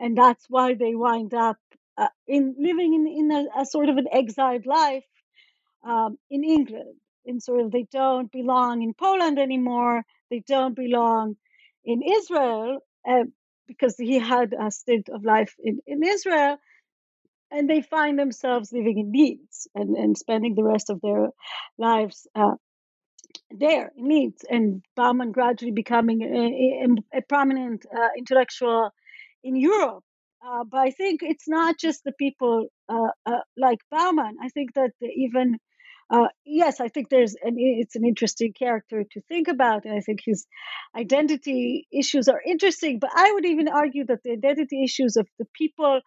[0.00, 1.58] And that's why they wind up
[1.96, 5.04] uh, in living in, in a, a, sort of an exiled life
[5.86, 6.96] um, in england.
[7.24, 10.02] In sort of they don't belong in poland anymore.
[10.30, 11.36] They don't belong
[11.84, 12.80] in Israel.
[13.08, 13.24] Uh,
[13.66, 16.58] because he had a stint of life in, in Israel,
[17.50, 21.28] and they find themselves living in Leeds and, and spending the rest of their
[21.78, 22.54] lives uh,
[23.50, 28.90] there in Leeds, and Bauman gradually becoming a, a, a prominent uh, intellectual
[29.42, 30.02] in Europe.
[30.46, 34.36] Uh, but I think it's not just the people uh, uh, like Bauman.
[34.42, 35.58] I think that even
[36.10, 40.00] uh, yes, I think there's an it's an interesting character to think about, and I
[40.00, 40.46] think his
[40.96, 42.98] identity issues are interesting.
[42.98, 46.00] But I would even argue that the identity issues of the people,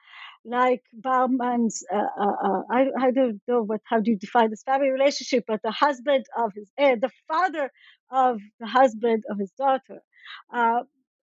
[0.46, 4.64] like Bauman's, uh, uh, uh I I don't know what how do you define this
[4.64, 7.72] family relationship, but the husband of his, uh, the father
[8.12, 10.02] of the husband of his daughter.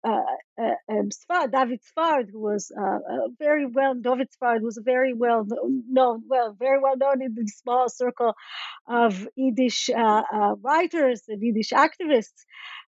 [0.04, 0.22] Uh,
[0.60, 1.08] uh, um,
[1.52, 2.98] David Sfard, who was uh,
[3.38, 5.46] very well, David Sfard was very well
[5.88, 8.34] known, well, very well known in the small circle
[8.88, 12.44] of Yiddish writers and Yiddish activists.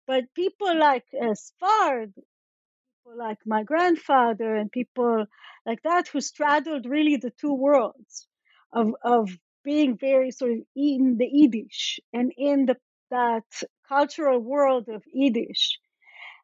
[0.06, 5.26] But people like uh, Sfard, people like my grandfather, and people
[5.66, 8.26] like that who straddled really the two worlds
[8.72, 9.30] of of
[9.64, 12.76] being very sort of in the Yiddish and in the
[13.10, 13.44] that
[13.86, 15.78] cultural world of Yiddish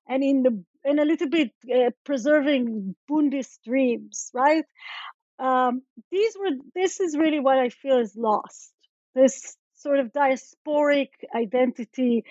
[0.09, 4.65] and in the a little bit uh, preserving Bundist dreams, right?
[5.39, 8.73] Um, these were this is really what I feel is lost.
[9.15, 12.25] This sort of diasporic identity,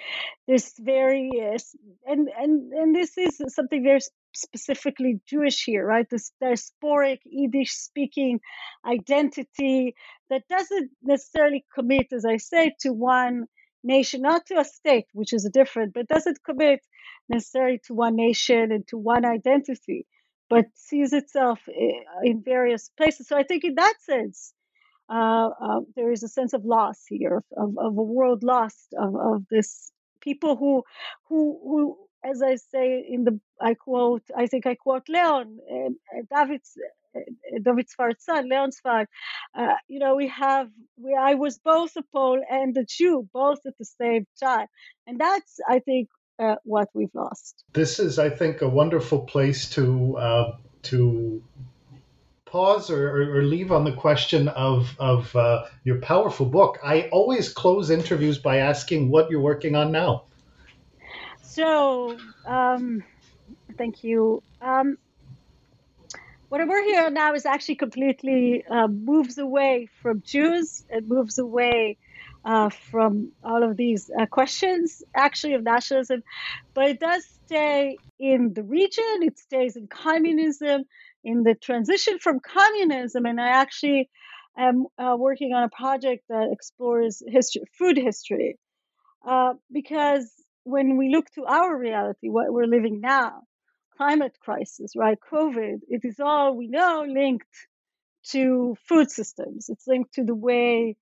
[0.47, 1.57] this very uh,
[2.05, 3.99] and and and this is something very
[4.34, 6.07] specifically Jewish here, right?
[6.09, 8.39] This diasporic Yiddish speaking
[8.86, 9.95] identity
[10.30, 13.45] that doesn't necessarily commit, as I say, to one
[13.88, 16.81] nation, not to a state, which is different, but doesn't commit
[17.29, 20.05] necessarily to one nation and to one identity,
[20.49, 23.27] but sees itself eh, in various places.
[23.27, 24.53] So I think in that sense,
[25.09, 29.15] uh, uh, there is a sense of loss here, of, of a world lost, of,
[29.15, 30.83] of this people who,
[31.29, 31.97] who, who,
[32.29, 35.89] as I say in the, I quote, I think I quote Leon, uh,
[36.35, 36.77] David's,
[37.61, 39.05] David Sfard's son, Leon Sfard,
[39.55, 43.59] uh, you know, we have, we, I was both a Pole and a Jew, both
[43.65, 44.68] at the same time.
[45.05, 46.09] And that's, I think,
[46.39, 47.63] uh, what we've lost.
[47.74, 51.41] This is, I think, a wonderful place to uh, to
[52.45, 56.80] pause or, or, or, leave on the question of of uh, your powerful book.
[56.84, 60.24] I always close interviews by asking what you're working on now.
[61.41, 63.03] So, um,
[63.78, 64.43] thank you.
[64.61, 64.97] Um,
[66.50, 70.86] what we're on now is actually completely uh, moves away from Jews.
[70.89, 71.98] It moves away
[72.45, 76.24] uh, from all of these uh, questions, actually, of nationalism,
[76.74, 79.04] but it does stay in the region.
[79.22, 80.86] It stays in communism,
[81.24, 84.10] in the transition from communism, and I actually
[84.58, 88.58] am uh, working on a project that explores history, food history,
[89.28, 90.32] uh, because
[90.64, 93.43] when we look to our reality, what we're living now,
[93.98, 97.48] climate crisis, right, COVID, it is all we know linked
[98.32, 99.70] to food systems.
[99.70, 100.95] It's linked to the way,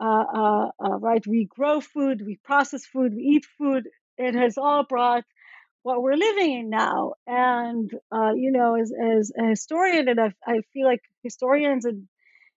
[0.00, 3.88] uh, uh, uh, right, we grow food, we process food, we eat food.
[4.18, 5.24] It has all brought
[5.82, 7.14] what we're living in now.
[7.26, 12.08] And, uh, you know, as, as a historian, and I, I feel like historians and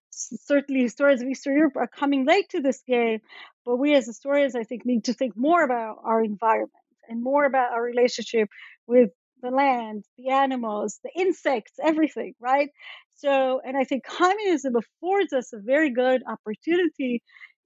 [0.09, 3.19] certainly historians of Eastern Europe are coming late to this game,
[3.65, 6.71] but we as historians, I think, need to think more about our environment
[7.09, 8.49] and more about our relationship
[8.87, 9.09] with
[9.43, 12.69] the land, the animals, the insects, everything, right?
[13.15, 17.21] So, and I think communism affords us a very good opportunity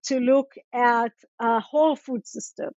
[0.07, 2.71] to look at a whole food system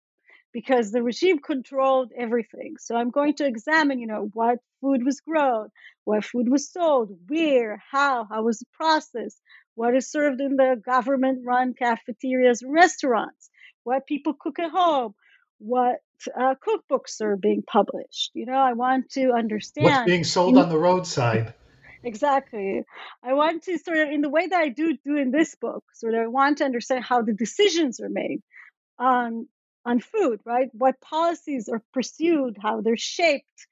[0.52, 2.74] because the regime controlled everything.
[2.78, 5.68] So I'm going to examine, you know, what food was grown,
[6.04, 9.40] what food was sold, where, how, how was it processed,
[9.76, 13.48] what is served in the government-run cafeterias and restaurants,
[13.84, 15.14] what people cook at home,
[15.58, 15.96] what
[16.28, 18.30] uh, cookbooks are being published.
[18.34, 21.54] You know, I want to understand what's being sold on the roadside.
[22.02, 22.82] Exactly.
[23.22, 25.84] I want to sort of, in the way that I do do in this book,
[25.92, 28.40] sort of, I want to understand how the decisions are made
[28.98, 29.48] on
[29.84, 30.70] on food, right?
[30.72, 33.66] What policies are pursued, how they're shaped,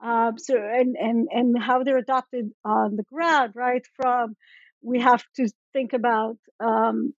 [0.00, 3.82] um, so and and and how they're adopted on the ground, right?
[3.96, 4.36] From
[4.82, 7.14] we have to think about um,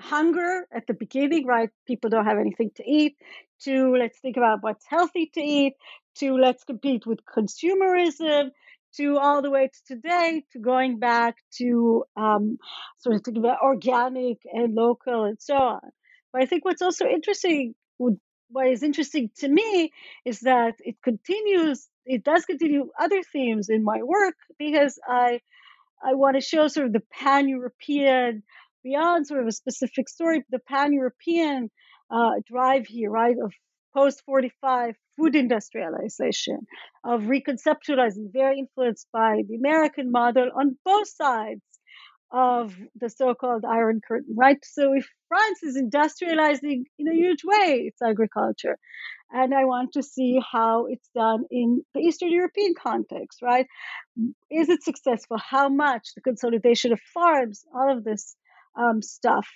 [0.00, 1.70] hunger at the beginning, right?
[1.86, 3.16] People don't have anything to eat.
[3.64, 5.74] To let's think about what's healthy to eat.
[6.18, 8.50] To let's compete with consumerism.
[8.96, 12.56] To all the way to today, to going back to um,
[12.98, 15.80] sort of thinking about organic and local and so on.
[16.32, 19.92] But I think what's also interesting, what is interesting to me,
[20.24, 21.86] is that it continues.
[22.06, 25.40] It does continue other themes in my work because I
[26.02, 28.42] I want to show sort of the pan-European,
[28.82, 31.70] beyond sort of a specific story, the pan-European
[32.10, 33.52] uh, drive here, right, of
[33.94, 36.60] post-45 food industrialization,
[37.04, 41.62] of reconceptualizing, very influenced by the American model on both sides
[42.30, 44.58] of the so-called Iron Curtain, right?
[44.62, 48.78] So if France is industrializing in a huge way its agriculture,
[49.30, 53.66] and I want to see how it's done in the Eastern European context, right?
[54.50, 55.38] Is it successful?
[55.38, 56.08] How much?
[56.14, 58.36] The consolidation of farms, all of this
[58.78, 59.48] um, stuff,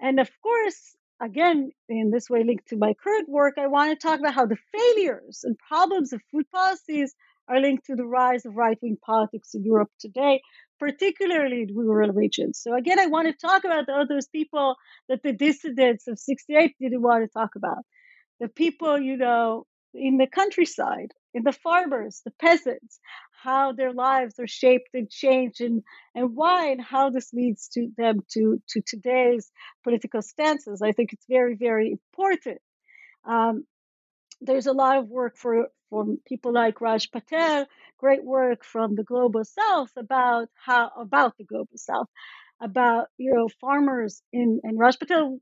[0.00, 4.06] and of course, again, in this way linked to my current work, I want to
[4.06, 7.14] talk about how the failures and problems of food policies
[7.48, 10.40] are linked to the rise of right wing politics in Europe today,
[10.78, 12.58] particularly in rural regions.
[12.58, 14.76] So, again, I want to talk about all those people
[15.08, 17.84] that the dissidents of 68 didn't want to talk about.
[18.40, 21.12] The people, you know, in the countryside,
[21.42, 23.00] the farmers, the peasants,
[23.42, 25.82] how their lives are shaped and changed, and,
[26.14, 29.50] and why, and how this leads to them to, to today's
[29.82, 30.80] political stances.
[30.82, 32.58] I think it's very, very important.
[33.24, 33.64] Um,
[34.40, 37.66] there's a lot of work for from people like Raj Patel,
[37.98, 42.08] great work from the global south about how about the global south,
[42.60, 45.38] about you know farmers in and Raj Patel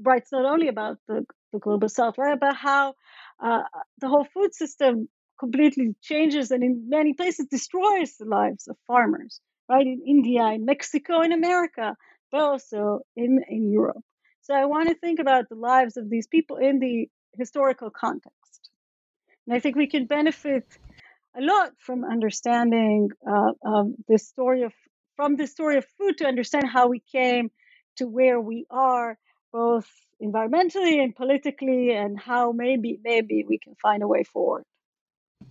[0.00, 2.94] writes not only about the, the global south, right, about how
[3.42, 3.62] uh,
[4.00, 5.08] the whole food system
[5.38, 10.64] completely changes and in many places destroys the lives of farmers, right, in India, in
[10.64, 11.96] Mexico, in America,
[12.30, 14.02] but also in, in Europe.
[14.42, 18.70] So I want to think about the lives of these people in the historical context.
[19.46, 20.64] And I think we can benefit
[21.36, 23.52] a lot from understanding uh,
[24.08, 24.72] the story of
[25.16, 27.50] from the story of food to understand how we came
[27.96, 29.18] to where we are,
[29.52, 29.88] both
[30.22, 34.64] environmentally and politically, and how maybe maybe we can find a way forward.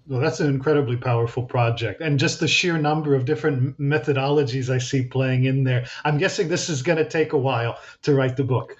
[0.07, 4.77] Well, that's an incredibly powerful project, and just the sheer number of different methodologies I
[4.77, 5.87] see playing in there.
[6.03, 8.77] I'm guessing this is going to take a while to write the book.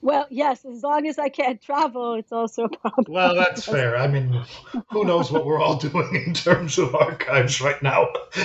[0.00, 3.12] Well, yes, as long as I can't travel, it's also a problem.
[3.12, 3.96] Well, that's fair.
[3.96, 4.44] I mean,
[4.90, 8.06] who knows what we're all doing in terms of archives right now.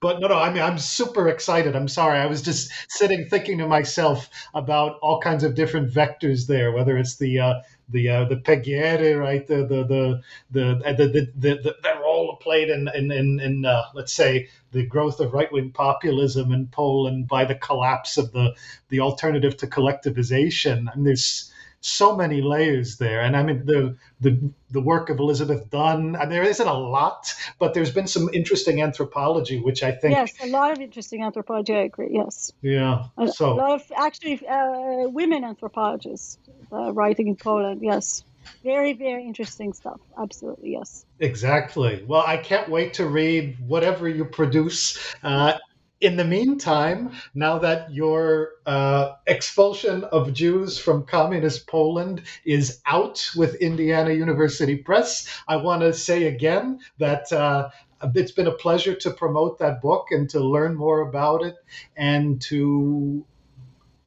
[0.00, 1.76] but no, no, I mean, I'm super excited.
[1.76, 2.18] I'm sorry.
[2.18, 6.96] I was just sitting thinking to myself about all kinds of different vectors there, whether
[6.96, 7.54] it's the uh,
[7.90, 9.46] the uh, the PGR, right?
[9.46, 13.64] The the the the the, the, the, the, the role played in in in, in
[13.64, 18.32] uh, let's say the growth of right wing populism in Poland by the collapse of
[18.32, 18.54] the
[18.88, 20.92] the alternative to collectivization.
[20.92, 21.49] And there's
[21.80, 23.20] so many layers there.
[23.20, 26.16] And I mean the the the work of Elizabeth Dunn.
[26.16, 30.32] And there isn't a lot, but there's been some interesting anthropology, which I think yes,
[30.42, 31.74] a lot of interesting anthropology.
[31.74, 32.10] I agree.
[32.12, 33.06] Yes, yeah.
[33.16, 36.38] a, So a lot of actually uh, women anthropologists
[36.72, 37.80] uh, writing in Poland.
[37.82, 38.24] Yes,
[38.62, 40.00] very very interesting stuff.
[40.18, 41.04] Absolutely yes.
[41.18, 42.04] Exactly.
[42.06, 44.98] Well, I can't wait to read whatever you produce.
[45.22, 45.54] Uh,
[46.00, 53.30] in the meantime, now that your uh, expulsion of Jews from communist Poland is out
[53.36, 57.68] with Indiana University Press, I want to say again that uh,
[58.14, 61.56] it's been a pleasure to promote that book and to learn more about it
[61.96, 63.26] and to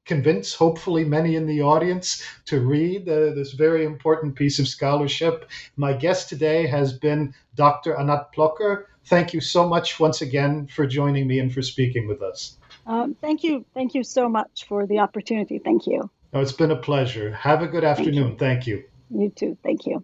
[0.05, 5.49] convince hopefully many in the audience to read uh, this very important piece of scholarship.
[5.77, 7.95] My guest today has been Dr.
[7.97, 8.85] Anat Plocker.
[9.05, 12.57] Thank you so much once again for joining me and for speaking with us.
[12.85, 15.59] Um, thank you, thank you so much for the opportunity.
[15.59, 16.09] Thank you.
[16.33, 17.31] Oh, it's been a pleasure.
[17.31, 18.37] Have a good afternoon.
[18.37, 18.83] Thank you.
[19.09, 19.57] You too.
[19.63, 20.03] Thank you.